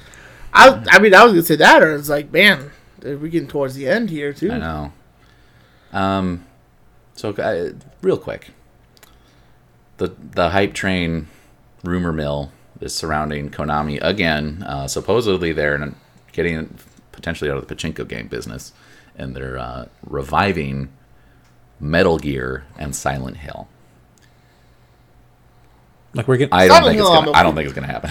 [0.51, 2.71] I, I mean, I was gonna say that, or it's like, man,
[3.03, 4.51] we're getting towards the end here too.
[4.51, 4.93] I know.
[5.93, 6.47] Um,
[7.15, 8.53] so uh, real quick,
[9.99, 11.29] the the hype train
[11.85, 12.51] rumor mill
[12.81, 14.63] is surrounding Konami again.
[14.67, 15.93] Uh, supposedly they're
[16.33, 16.79] getting
[17.13, 18.73] potentially out of the pachinko game business,
[19.17, 20.89] and they're uh, reviving
[21.79, 23.69] Metal Gear and Silent Hill.
[26.15, 26.53] Like we're getting.
[26.55, 27.31] I don't Silent think it's gonna.
[27.31, 27.57] I'm I don't okay.
[27.57, 28.11] think it's gonna happen.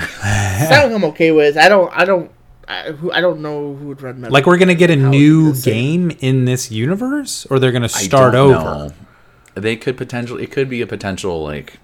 [0.67, 1.57] Silent Hill I'm okay with.
[1.57, 1.91] I don't.
[1.93, 2.31] I don't.
[2.67, 4.33] I, who, I don't know who would run Metal.
[4.33, 5.71] Like we're gonna get a new you say?
[5.71, 8.63] game in this universe, or they're gonna I start don't over.
[8.63, 8.91] know.
[9.55, 10.43] They could potentially.
[10.43, 11.79] It could be a potential like.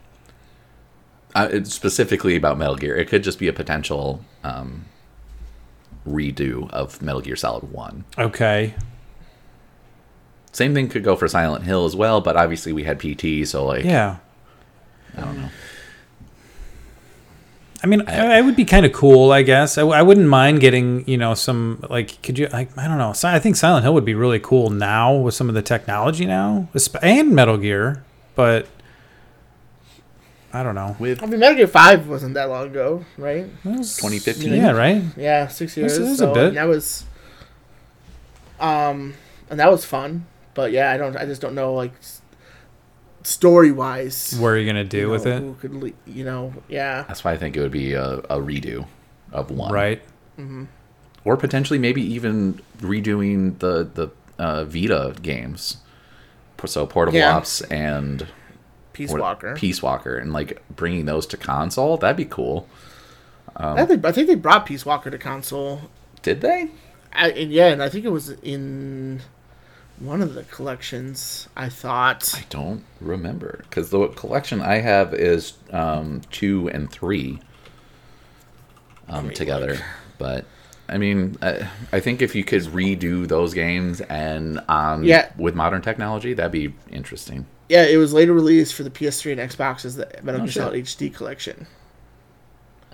[1.34, 2.95] Uh, it's specifically about Metal Gear.
[2.95, 4.86] It could just be a potential um,
[6.07, 8.05] redo of Metal Gear Solid One.
[8.18, 8.74] Okay.
[10.53, 13.66] Same thing could go for Silent Hill as well, but obviously we had PT, so
[13.66, 14.18] like Yeah.
[15.18, 15.49] I don't know.
[17.86, 19.77] I mean, I, I would be kind of cool, I guess.
[19.77, 22.47] I, I, wouldn't mind getting, you know, some like, could you?
[22.47, 23.13] Like, I don't know.
[23.23, 26.67] I think Silent Hill would be really cool now with some of the technology now,
[27.03, 28.03] and Metal Gear.
[28.33, 28.67] But
[30.51, 30.95] I don't know.
[30.97, 33.45] With I mean, Metal Gear Five wasn't that long ago, right?
[33.61, 34.51] 2015?
[34.51, 35.03] Yeah, right.
[35.15, 35.95] Yeah, six years.
[35.95, 36.55] This is a bit.
[36.55, 37.05] That was,
[38.59, 39.13] um,
[39.51, 40.25] and that was fun.
[40.55, 41.15] But yeah, I don't.
[41.15, 41.93] I just don't know, like,
[43.26, 45.41] story wise, What are you gonna do with it?
[45.41, 46.53] Who could, le- you know?
[46.67, 47.03] Yeah.
[47.07, 48.86] that's why I think it would be a, a redo
[49.32, 50.01] of one, Right.
[51.23, 55.78] Or potentially maybe even redoing the the uh, Vita games.
[56.65, 57.36] So Portable Yeah.
[57.38, 58.26] Ops and
[58.93, 59.53] Peace what- Walker.
[59.55, 61.97] Peace Walker, and like bringing those to console.
[61.97, 62.67] That'd be cool.
[63.55, 65.82] I think I think they brought Peace Walker to console.
[66.21, 66.69] Did they?
[67.13, 69.21] I, and yeah, and I think it was in
[69.99, 71.47] one of the collections.
[71.55, 72.33] I thought.
[72.35, 77.39] I don't remember because the collection I have is um, two and three
[79.07, 79.79] um, together.
[80.17, 80.45] But
[80.89, 85.31] I mean, I, I think if you could redo those games and on Yeah.
[85.37, 87.45] with modern technology, that'd be interesting.
[87.69, 90.51] Yeah, it was later released for the PS3 and Xbox as the Metal Oh, Gear
[90.51, 90.61] shit.
[90.61, 91.67] Solid HD collection.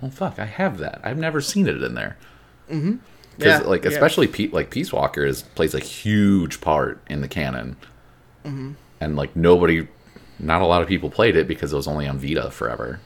[0.02, 1.00] Oh fuck, I have that.
[1.04, 2.16] I've never seen it in there.
[2.70, 2.96] Mm-hmm.
[3.38, 3.90] Yeah, like yeah.
[3.90, 7.76] especially Pe- like Peace Walker is plays a huge part in the canon,
[8.44, 8.72] Mm-hmm.
[9.00, 9.88] and like nobody,
[10.38, 13.00] not a lot of people played it because it was only on Vita forever.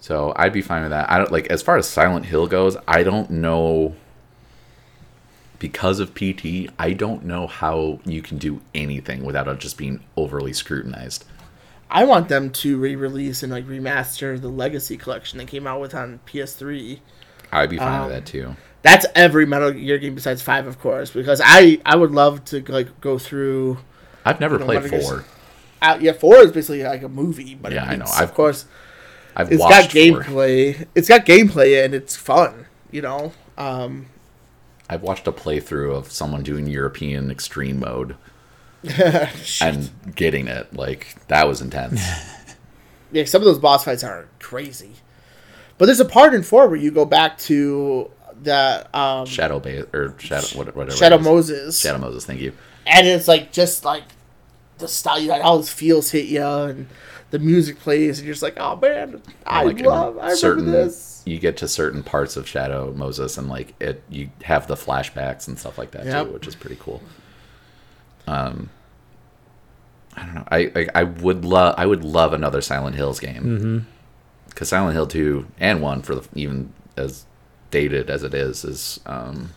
[0.00, 1.10] So I'd be fine with that.
[1.10, 2.76] I don't like as far as Silent Hill goes.
[2.86, 3.96] I don't know
[5.58, 6.68] because of PT.
[6.78, 11.24] I don't know how you can do anything without it just being overly scrutinized.
[11.90, 15.94] I want them to re-release and like remaster the Legacy collection they came out with
[15.94, 17.00] on PS3.
[17.52, 18.56] I'd be fine Um, with that too.
[18.82, 22.62] That's every Metal Gear game besides five, of course, because I I would love to
[22.68, 23.78] like go through.
[24.24, 25.24] I've never you know, played four.
[25.82, 28.04] Uh, yeah, four is basically like a movie, but Yeah, I know.
[28.04, 28.64] Of I've- course,
[29.34, 30.86] I've it's got gameplay.
[30.94, 32.66] It's got gameplay and it's fun.
[32.90, 33.32] You know.
[33.58, 34.06] Um,
[34.88, 38.14] I've watched a playthrough of someone doing European extreme mode
[39.60, 40.74] and getting it.
[40.74, 42.00] Like that was intense.
[43.12, 44.92] yeah, some of those boss fights are crazy.
[45.78, 48.10] But there's a part in four where you go back to
[48.42, 50.90] the um, Shadow Bay or Shadow whatever.
[50.90, 51.18] Shadow.
[51.18, 52.24] Moses, Shadow Moses.
[52.24, 52.52] Thank you.
[52.86, 54.04] and it's like just like
[54.78, 56.86] the style, you like all those feels hit you, and
[57.30, 60.36] the music plays, and you're just like, oh man, I Like, in love, I remember
[60.36, 61.22] certain this.
[61.26, 65.48] you get to certain parts of Shadow Moses and like it you have the flashbacks
[65.48, 66.26] and stuff like that Yep.
[66.26, 67.02] too, which is pretty cool.
[68.26, 68.70] Um
[70.16, 70.44] I don't know.
[70.50, 73.42] I I, I would love I would love another Silent Hills game.
[73.42, 73.78] Mm-hmm.
[74.56, 77.26] Cuz Silent Hill 2 and 1 for the even as
[77.70, 79.50] dated as it is is um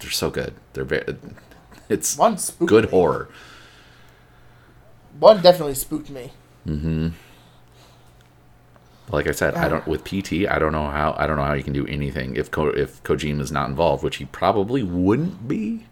[0.00, 0.54] they're so good.
[0.74, 1.16] They're very
[1.88, 2.90] it's One good me.
[2.90, 3.28] horror.
[5.18, 6.32] One definitely spooked me.
[6.64, 7.08] Hmm.
[9.10, 10.46] Like I said, I don't with PT.
[10.48, 11.14] I don't know how.
[11.16, 14.04] I don't know how you can do anything if Ko, if Kojima is not involved,
[14.04, 15.86] which he probably wouldn't be.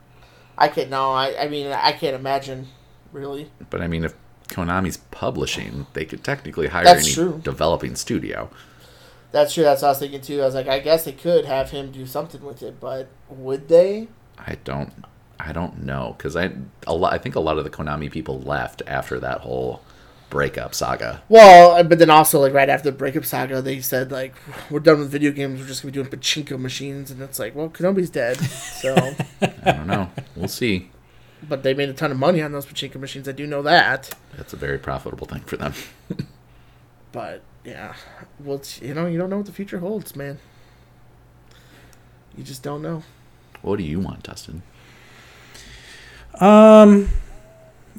[0.59, 0.91] I can't.
[0.91, 1.45] No, I.
[1.45, 2.69] I mean, I can't imagine.
[3.13, 3.51] Really.
[3.71, 4.15] But I mean, if
[4.49, 7.41] Konami's publishing, they could technically hire That's any true.
[7.43, 8.51] developing studio.
[9.33, 9.65] That's true.
[9.65, 10.41] That's what I was thinking too.
[10.41, 13.69] I was like, I guess they could have him do something with it, but would
[13.69, 14.09] they?
[14.39, 14.93] I don't.
[15.39, 16.53] I don't know because I
[16.87, 17.13] a lot.
[17.13, 19.83] I think a lot of the Konami people left after that whole
[20.31, 21.23] breakup saga.
[21.29, 24.35] Well, uh, but then also like right after the breakup saga, they said like
[24.71, 25.61] we're done with video games.
[25.61, 28.39] We're just gonna be doing pachinko machines, and it's like, well, Konami's dead.
[28.39, 28.95] So,
[29.43, 30.11] I don't know.
[30.35, 30.91] We'll see.
[31.43, 33.29] But they made a ton of money on those pachinko machines.
[33.29, 34.13] I do know that.
[34.37, 35.75] That's a very profitable thing for them.
[37.17, 37.95] But yeah,
[38.45, 40.39] well, it's, you know, you don't know what the future holds, man.
[42.37, 43.05] You just don't know.
[43.63, 44.63] What do you want, Dustin?
[46.39, 47.09] Um,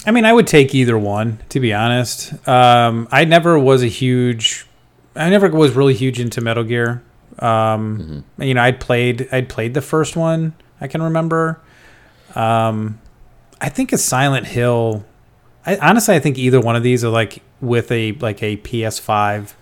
[0.06, 2.48] I mean, I would take either one to be honest.
[2.48, 4.68] Um, I never was a huge,
[5.16, 7.02] I never was really huge into Metal Gear.
[7.40, 10.54] Um, you know, I'd played, I'd played the first one.
[10.80, 11.60] I can remember.
[12.36, 13.00] Um,
[13.60, 15.06] I think a Silent Hill.
[15.66, 19.54] I honestly, I think either one of these are like with a like a PS5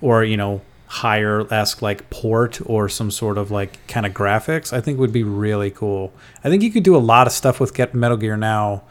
[0.00, 4.72] or you know higher esque like port or some sort of like kind of graphics.
[4.72, 6.12] I think would be really cool.
[6.42, 8.82] I think you could do a lot of stuff with get Metal Gear now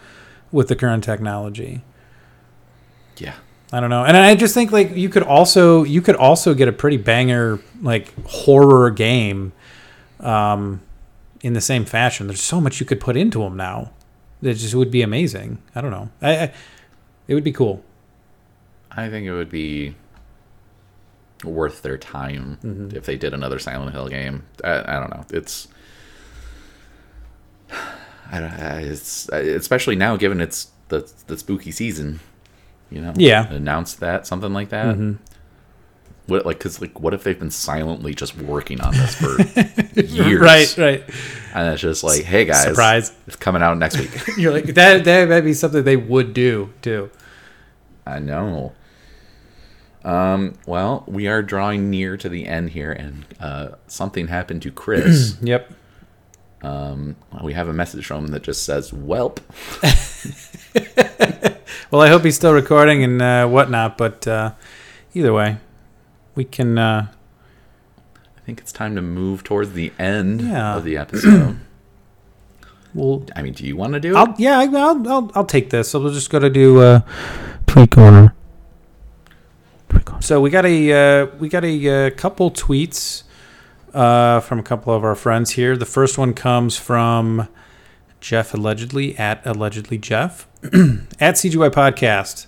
[0.51, 1.83] with the current technology.
[3.17, 3.35] Yeah.
[3.71, 4.03] I don't know.
[4.03, 7.59] And I just think like you could also you could also get a pretty banger
[7.81, 9.51] like horror game
[10.21, 10.81] um
[11.41, 12.27] in the same fashion.
[12.27, 13.91] There's so much you could put into them now.
[14.41, 15.61] That just would be amazing.
[15.75, 16.09] I don't know.
[16.21, 16.53] I, I
[17.27, 17.83] it would be cool.
[18.91, 19.95] I think it would be
[21.43, 22.95] worth their time Mm-hmm.
[22.97, 24.43] if they did another Silent Hill game.
[24.63, 25.25] I, I don't know.
[25.31, 25.67] It's
[28.31, 28.51] I don't,
[28.83, 32.19] it's especially now given it's the the spooky season.
[32.91, 33.45] You know, Yeah.
[33.45, 33.55] Mm-hmm.
[33.55, 34.95] Announce that something like that.
[36.29, 39.41] What like because like what if they've been silently just working on this for
[40.01, 40.39] years?
[40.41, 41.03] Right, right.
[41.53, 43.11] And it's just like, hey guys, Surprise.
[43.27, 44.11] it's coming out next week.
[44.37, 47.09] You're like that that might be something they would do too.
[48.05, 48.73] I know.
[50.03, 54.71] Um, well, we are drawing near to the end here, and uh, something happened to
[54.71, 55.37] Chris.
[55.41, 55.73] Yep.
[56.63, 59.39] um, we have a message from him that just says, "Welp."
[61.91, 64.51] Well, I hope he's still recording and uh, whatnot, but uh,
[65.15, 65.57] either way,
[66.39, 66.77] we can.
[66.77, 67.07] Uh,
[68.15, 70.77] I think it's time to move towards the end Yeah.
[70.77, 71.59] of the episode.
[72.93, 73.25] we'll.
[73.35, 74.17] I mean, do you want to do it?
[74.17, 75.89] I'll yeah, I'll I'll, I'll take this.
[75.89, 77.01] So we'll just go to do uh,
[77.67, 78.33] tweet corner.
[79.89, 80.21] Tweet corner.
[80.21, 83.23] So we got a uh, we got a uh, couple tweets
[83.93, 85.75] uh, from a couple of our friends here.
[85.75, 87.49] The first one comes from
[88.21, 92.45] Jeff allegedly at allegedly Jeff at CGY podcast.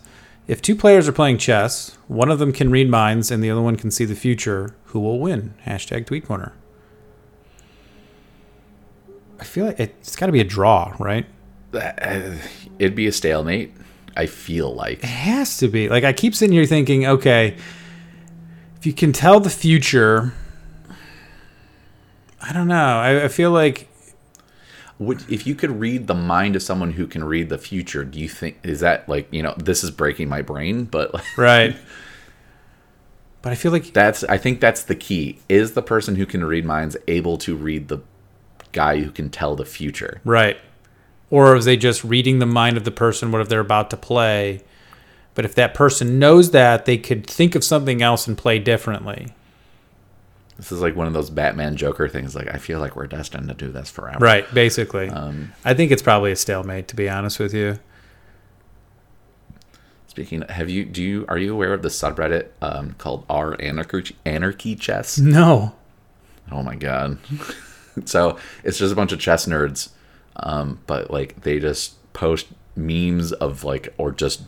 [0.51, 3.61] If two players are playing chess, one of them can read minds and the other
[3.61, 4.75] one can see the future.
[4.87, 5.53] Who will win?
[5.65, 6.51] Hashtag tweet corner.
[9.39, 11.25] I feel like it's got to be a draw, right?
[11.73, 12.33] Uh,
[12.79, 13.73] It'd be a stalemate.
[14.17, 15.87] I feel like It has to be.
[15.87, 17.55] Like I keep sitting here thinking, okay,
[18.75, 20.33] if you can tell the future,
[22.41, 22.99] I don't know.
[22.99, 23.87] I, I feel like
[25.01, 28.19] Would, if you could read the mind of someone who can read the future, do
[28.19, 30.83] you think is that like you know this is breaking my brain?
[30.85, 31.75] But right.
[33.41, 35.39] But I feel like that's I think that's the key.
[35.49, 37.97] Is the person who can read minds able to read the
[38.73, 40.21] guy who can tell the future?
[40.23, 40.57] right.
[41.31, 43.97] Or is they just reading the mind of the person what if they're about to
[43.97, 44.61] play?
[45.33, 49.29] But if that person knows that, they could think of something else and play differently.
[50.57, 52.35] This is like one of those Batman Joker things.
[52.35, 54.19] Like I feel like we're destined to do this forever.
[54.19, 55.09] Right, basically.
[55.09, 57.79] Um, I think it's probably a stalemate to be honest with you.
[60.07, 64.15] speaking, have you do you are you aware of the subreddit um, called R Anarchy
[64.25, 65.17] Anarchy Chess?
[65.19, 65.73] No.
[66.51, 67.17] Oh my god!
[68.05, 69.89] so it's just a bunch of chess nerds,
[70.35, 74.43] um, but like they just post memes of like or just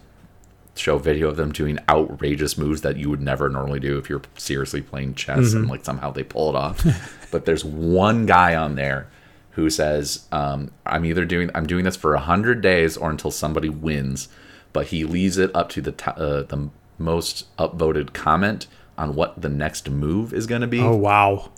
[0.75, 4.21] show video of them doing outrageous moves that you would never normally do if you're
[4.37, 6.83] seriously playing chess and like somehow they pull it off.
[7.31, 9.07] but there's one guy on there
[9.51, 13.31] who says, um, "I'm either doing I'm doing this for a hundred days or until
[13.31, 14.29] somebody wins."
[14.71, 18.67] But he leaves it up to the t- uh, the most upvoted comment
[18.97, 21.51] on what the next move is going to be Oh wow.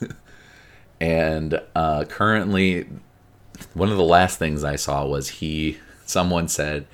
[1.00, 2.86] and uh, currently
[3.74, 6.86] one of the last things i saw was he someone said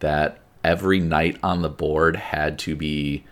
[0.00, 3.24] that every knight on the board had to be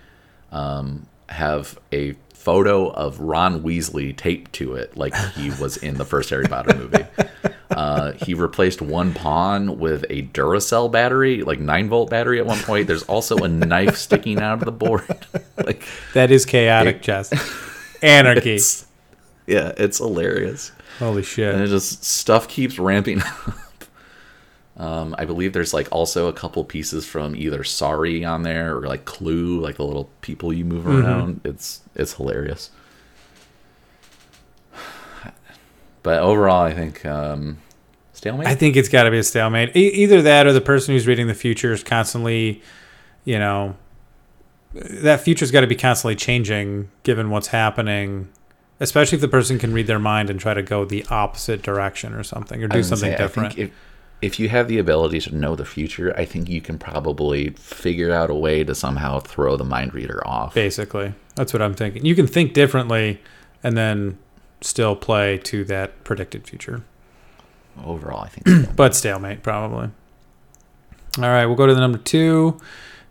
[0.53, 6.05] um, have a photo of ron weasley taped to it like he was in the
[6.05, 7.05] first harry potter movie
[7.70, 12.59] uh, he replaced one pawn with a duracell battery like 9 volt battery at one
[12.59, 15.26] point there's also a knife sticking out of the board
[15.64, 17.32] like That is chaotic It- chess.
[18.03, 18.57] Anarchy.
[18.57, 18.87] it's,
[19.47, 21.53] yeah it's hilarious Holy shit!
[21.55, 23.55] and it just stuff keeps ramping up.
[24.77, 28.87] Um, I believe there's like also a couple pieces from either Sorry on there or
[28.87, 31.41] like Clue, like the little people you move around.
[31.45, 32.70] It's it's hilarious.
[36.03, 37.59] But overall, I think um,
[38.12, 38.47] stalemate.
[38.47, 39.75] I think it's got to be a stalemate.
[39.77, 42.61] E- either that or the person who's reading the future is constantly,
[43.25, 43.77] you know,
[44.75, 48.29] that future's got to be constantly changing given what's happening.
[48.81, 52.12] Especially if the person can read their mind and try to go the opposite direction
[52.12, 53.57] or something, or do something say, different.
[53.57, 53.70] If
[54.23, 58.12] if you have the ability to know the future, I think you can probably figure
[58.12, 60.55] out a way to somehow throw the mind reader off.
[60.55, 62.05] Basically, that's what I'm thinking.
[62.05, 63.21] You can think differently,
[63.62, 64.19] and then
[64.61, 66.83] still play to that predicted future.
[67.85, 68.49] Overall, I think.
[68.49, 68.73] so.
[68.77, 69.91] but stalemate probably.
[71.19, 72.59] All right, we'll go to the number two.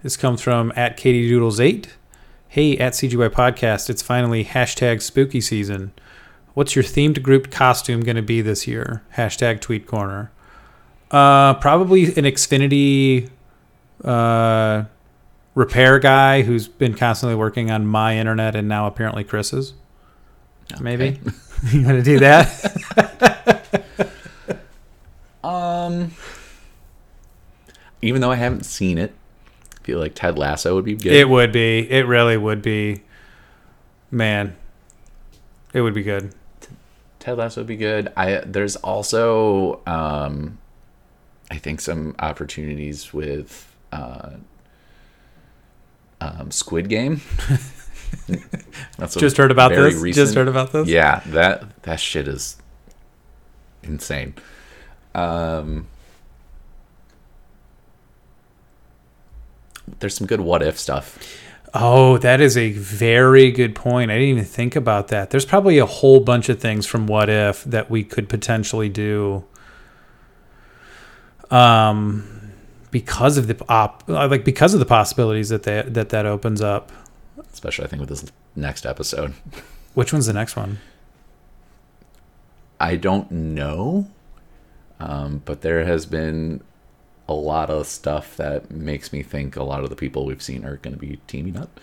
[0.01, 1.95] This comes from at Katie Doodles eight.
[2.49, 5.91] Hey, at CGY Podcast, it's finally hashtag spooky season.
[6.53, 9.01] What's your themed group costume going to be this year?
[9.15, 10.31] Hashtag Tweet Corner.
[11.13, 13.29] Uh, probably an Xfinity
[14.03, 14.83] uh,
[15.53, 19.73] repair guy who's been constantly working on my internet and now apparently Chris's.
[20.79, 21.19] Maybe
[21.71, 22.79] you want to do that?
[25.43, 26.13] Um,
[28.01, 29.13] even though I haven't seen it,
[29.73, 31.11] I feel like Ted Lasso would be good.
[31.11, 31.79] It would be.
[31.79, 33.03] It really would be.
[34.09, 34.55] Man,
[35.73, 36.33] it would be good.
[37.19, 38.13] Ted Lasso would be good.
[38.15, 40.59] I there's also um,
[41.53, 44.31] I think some opportunities with uh,
[46.19, 47.21] um, Squid Game.
[48.97, 49.93] That's Just heard about this.
[49.93, 50.87] recent- Just heard about this.
[50.87, 52.57] Yeah, that that shit is
[53.83, 54.33] insane.
[55.13, 55.85] Um,
[59.99, 61.19] there's some good what if stuff.
[61.75, 64.09] Oh, that is a very good point.
[64.09, 65.29] I didn't even think about that.
[65.29, 69.43] There's probably a whole bunch of things from What If that we could potentially do.
[71.51, 72.51] Um,
[72.91, 76.61] because of the op, uh, like because of the possibilities that they, that that opens
[76.61, 76.91] up.
[77.51, 78.25] Especially, I think with this
[78.55, 79.33] next episode.
[79.93, 80.79] Which one's the next one?
[82.79, 84.07] I don't know,
[84.99, 86.61] um, but there has been
[87.27, 90.65] a lot of stuff that makes me think a lot of the people we've seen
[90.65, 91.79] are going to be teaming up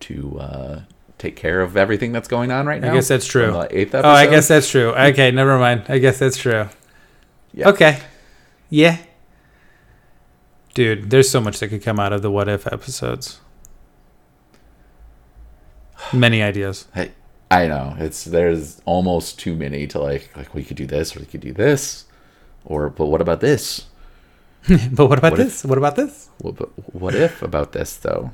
[0.00, 0.80] to uh,
[1.18, 2.90] take care of everything that's going on right now.
[2.92, 3.52] I guess that's true.
[3.52, 4.02] On the eighth Oh.
[4.02, 4.90] I guess that's true.
[4.92, 5.84] Okay, never mind.
[5.88, 6.68] I guess that's true.
[7.54, 7.68] Yeah.
[7.68, 8.00] Okay.
[8.70, 8.98] Yeah.
[10.74, 13.40] Dude, there's so much that could come out of the what if episodes.
[16.12, 16.86] Many ideas.
[16.94, 17.12] Hey,
[17.50, 21.20] I know it's there's almost too many to like like we could do this or
[21.20, 22.06] we could do this,
[22.64, 23.86] or but what about this?
[24.92, 25.64] but what about What if- this?
[25.64, 26.28] what about this?
[26.38, 28.32] What, but what if about this though?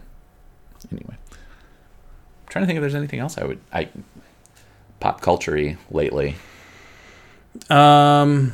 [0.93, 3.89] Anyway, I'm trying to think if there's anything else I would I
[5.01, 6.37] pop culture lately.
[7.69, 8.53] Um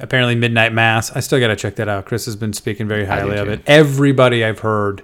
[0.00, 1.10] apparently Midnight Mass.
[1.12, 2.06] I still got to check that out.
[2.06, 3.52] Chris has been speaking very highly of too.
[3.52, 3.62] it.
[3.66, 5.02] Everybody I've heard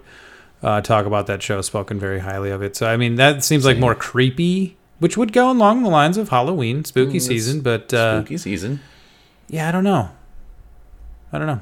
[0.63, 2.75] uh, talk about that show spoken very highly of it.
[2.77, 6.29] So I mean that seems like more creepy, which would go along the lines of
[6.31, 8.81] Halloween, spooky Mm, season, but uh Spooky season.
[9.49, 10.11] Yeah, I don't know.
[11.33, 11.61] I don't know.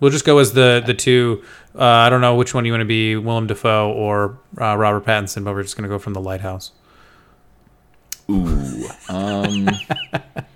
[0.00, 1.42] We'll just go as the the two.
[1.74, 5.04] Uh, I don't know which one you want to be, Willem Dafoe or uh, Robert
[5.06, 6.72] Pattinson, but we're just going to go from the lighthouse.
[8.30, 8.84] Ooh.
[9.08, 9.68] Um.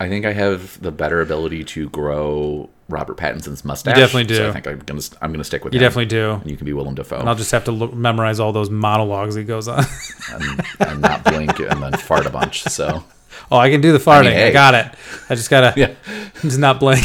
[0.00, 3.96] I think I have the better ability to grow Robert Pattinson's mustache.
[3.96, 4.48] You definitely So do.
[4.48, 5.84] I think I'm gonna I'm gonna stick with You him.
[5.84, 6.30] definitely do.
[6.32, 7.18] And you can be Willem Dafoe.
[7.18, 9.84] And I'll just have to look, memorize all those monologues he goes on.
[10.32, 12.62] and, and not blink and then fart a bunch.
[12.62, 13.04] So
[13.52, 14.28] oh, I can do the farting.
[14.28, 14.52] I, hey.
[14.52, 14.86] got it.
[15.28, 15.94] I just gotta yeah.
[16.40, 17.04] just not blink.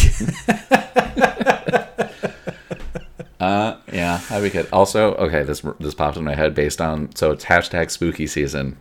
[3.39, 4.67] Uh, yeah, that'd be good.
[4.71, 8.77] Also, okay, this this popped in my head based on so it's hashtag spooky season,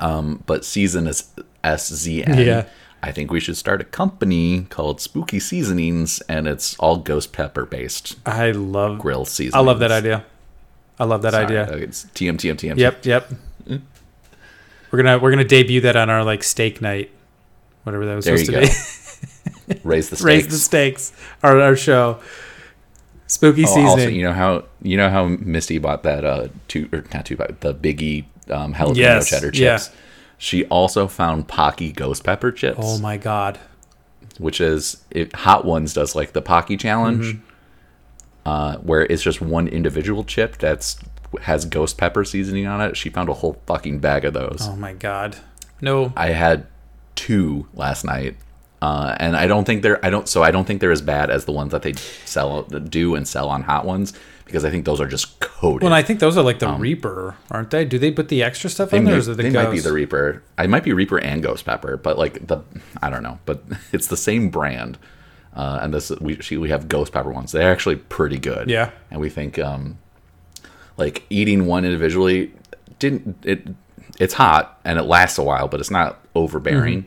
[0.00, 1.28] um, but season is
[1.64, 2.38] S Z N.
[2.38, 2.64] Yeah.
[3.02, 7.66] I think we should start a company called Spooky Seasonings, and it's all ghost pepper
[7.66, 8.98] based I love.
[9.00, 9.54] grill seasonings.
[9.54, 10.24] I love that idea.
[11.00, 11.64] I love that Sorry, idea.
[11.72, 12.76] uh, It's TM TM TM.
[12.78, 13.32] Yep, yep.
[14.90, 17.10] We're gonna we're gonna debut that on our like steak night,
[17.84, 18.68] whatever that was There supposed
[19.68, 19.74] to go.
[19.74, 19.80] be.
[19.84, 20.24] Raise the stakes.
[20.26, 21.12] Raise the stakes.
[21.42, 22.20] Our our show.
[23.26, 23.86] Spooky Oh, season.
[23.86, 27.36] also, you know how you know how Misty bought that uh two or not two
[27.36, 29.78] but the Biggie um jalapeno Yes, cheddar yeah.
[30.42, 32.80] She also found Paqui ghost pepper chips.
[32.82, 33.60] oh my god.
[34.38, 38.48] which is it, Hot Ones does like the Paqui challenge, Mm-hmm.
[38.48, 40.98] uh, where it's just one individual chip that's
[41.42, 42.96] has ghost pepper seasoning on it.
[42.96, 44.66] She found a whole fucking bag of those.
[44.68, 45.36] Oh my god.
[45.80, 46.12] No.
[46.16, 46.66] I had
[47.14, 48.36] two last night,
[48.82, 51.30] uh, and I don't think they're I don't so I don't think they're as bad
[51.30, 51.92] as the ones that they
[52.24, 54.12] sell do and sell on Hot Ones
[54.44, 55.84] because I think those are just coated.
[55.84, 57.84] Well, I think those are like the Reaper, aren't they?
[57.84, 59.42] Do they put the extra stuff Um, they in there, may- or is it the
[59.44, 60.42] they might be the Reaper.
[60.58, 62.58] I might be Reaper and Ghost Pepper, but like the
[63.00, 63.62] I don't know, but
[63.92, 64.98] it's the same brand.
[65.54, 67.52] Uh, and this we she, we have Ghost Pepper ones.
[67.52, 68.68] They're actually pretty good.
[68.68, 68.90] Yeah.
[69.12, 69.98] And we think um,
[70.96, 72.52] like eating one individually
[72.98, 73.68] didn't it
[74.18, 77.06] it's hot and it lasts a while, but it's not overbearing.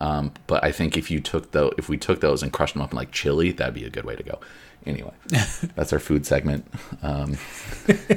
[0.00, 2.82] Um, but I think if you took though, if we took those and crushed them
[2.82, 4.40] up in like chili, that'd be a good way to go.
[4.86, 5.12] Anyway,
[5.74, 6.66] that's our food segment.
[7.02, 7.36] Um,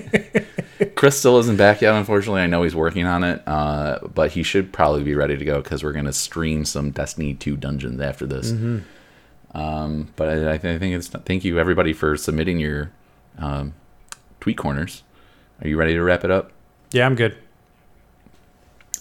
[0.96, 2.42] Chris still isn't back yet, unfortunately.
[2.42, 5.62] I know he's working on it, uh, but he should probably be ready to go
[5.62, 8.52] because we're going to stream some Destiny 2 dungeons after this.
[9.54, 12.92] Um, but I, I think it's thank you everybody for submitting your
[13.38, 13.74] um,
[14.40, 15.04] tweet corners.
[15.62, 16.52] Are you ready to wrap it up?
[16.92, 17.38] Yeah, I'm good.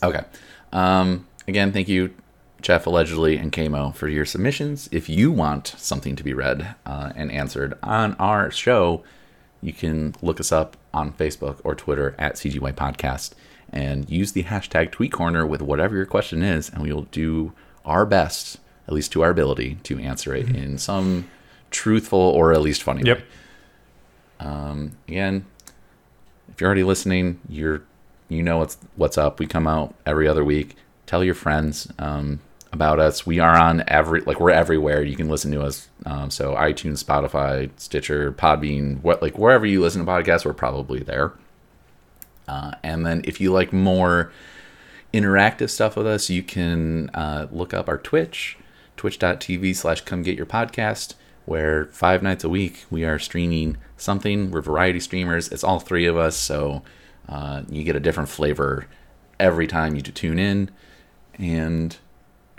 [0.02, 0.22] Okay.
[0.72, 2.14] Um, again, thank you,
[2.62, 4.88] Jeff allegedly and Kamo for your submissions.
[4.92, 9.02] If you want something to be read uh, and answered on our show,
[9.60, 13.32] you can look us up on Facebook or Twitter at CGY Podcast
[13.72, 17.52] and use the hashtag Tweet Corner with whatever your question is, and we will do
[17.84, 21.28] our best, at least to our ability, to answer it in some
[21.70, 23.18] truthful or at least funny Yep.
[23.18, 23.24] way.
[24.40, 25.46] Um, again,
[26.48, 27.82] if you're already listening, you're
[28.28, 29.38] you know what's what's up.
[29.38, 30.76] We come out every other week.
[31.06, 32.40] Tell your friends um,
[32.72, 33.26] about us.
[33.26, 35.02] We are on every like we're everywhere.
[35.02, 35.88] You can listen to us.
[36.06, 41.00] Um, so iTunes, Spotify, Stitcher, Podbean, what like wherever you listen to podcasts, we're probably
[41.00, 41.32] there.
[42.48, 44.32] Uh, and then if you like more
[45.12, 48.56] interactive stuff with us, you can uh, look up our Twitch,
[48.96, 51.14] twitch.tv slash come get your podcast,
[51.44, 54.50] where five nights a week we are streaming something.
[54.50, 55.48] We're variety streamers.
[55.52, 56.82] It's all three of us, so
[57.28, 58.86] uh, you get a different flavor
[59.38, 60.70] every time you tune in.
[61.38, 61.96] And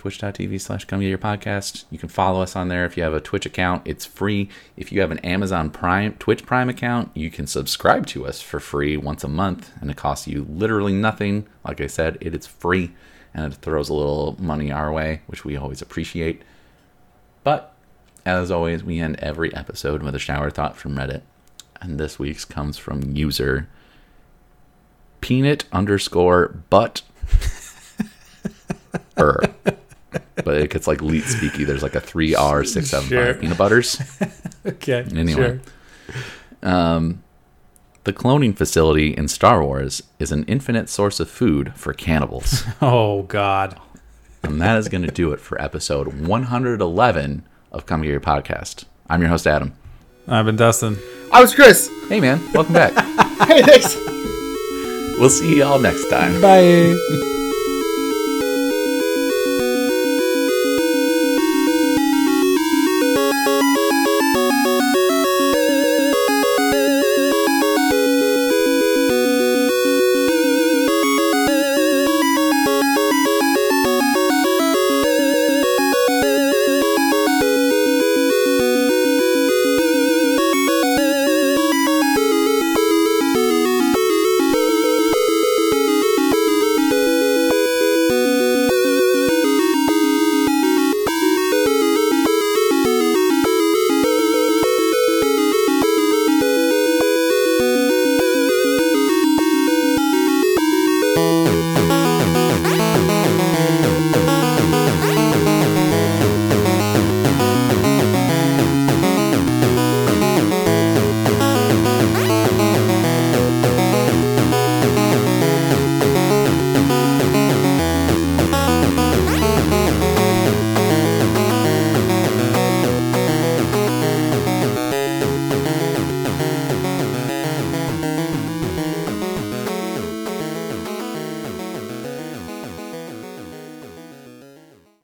[0.04, 1.86] twitch.tv slash come get your podcast.
[1.90, 3.84] You can follow us on there if you have a Twitch account.
[3.86, 4.50] It's free.
[4.76, 8.60] If you have an Amazon Prime, Twitch Prime account, you can subscribe to us for
[8.60, 11.48] free once a month, and it costs you literally nothing.
[11.64, 12.92] Like I said, it is free,
[13.34, 16.42] and it throws a little money our way, which we always appreciate.
[17.46, 17.74] But
[18.26, 21.22] as always, we end every episode with a shower thought from Reddit,
[21.80, 23.70] and this week's comes from user
[25.22, 27.04] peanut underscore butt
[29.18, 29.53] er.
[30.36, 31.66] But it gets like leet speaky.
[31.66, 33.26] There's like a three R six seven Sure.
[33.34, 34.00] five peanut butters.
[34.66, 35.06] Okay.
[35.14, 35.60] Anyway.
[36.62, 36.70] Sure.
[36.72, 37.22] Um,
[38.06, 42.64] the cloning facility in Star Wars is an infinite source of food for cannibals.
[42.82, 43.78] Oh God.
[44.42, 48.86] and that is going to do it for episode 111 of Come Get Your Podcast.
[49.10, 49.74] I'm your host, Adam.
[50.28, 50.98] I've been Dustin.
[51.32, 51.90] I was Chris.
[52.08, 52.40] Hey, man.
[52.54, 52.94] Welcome back.
[53.44, 53.96] Hey, thanks.
[55.20, 56.40] we'll see you all next time.
[56.42, 57.42] Bye.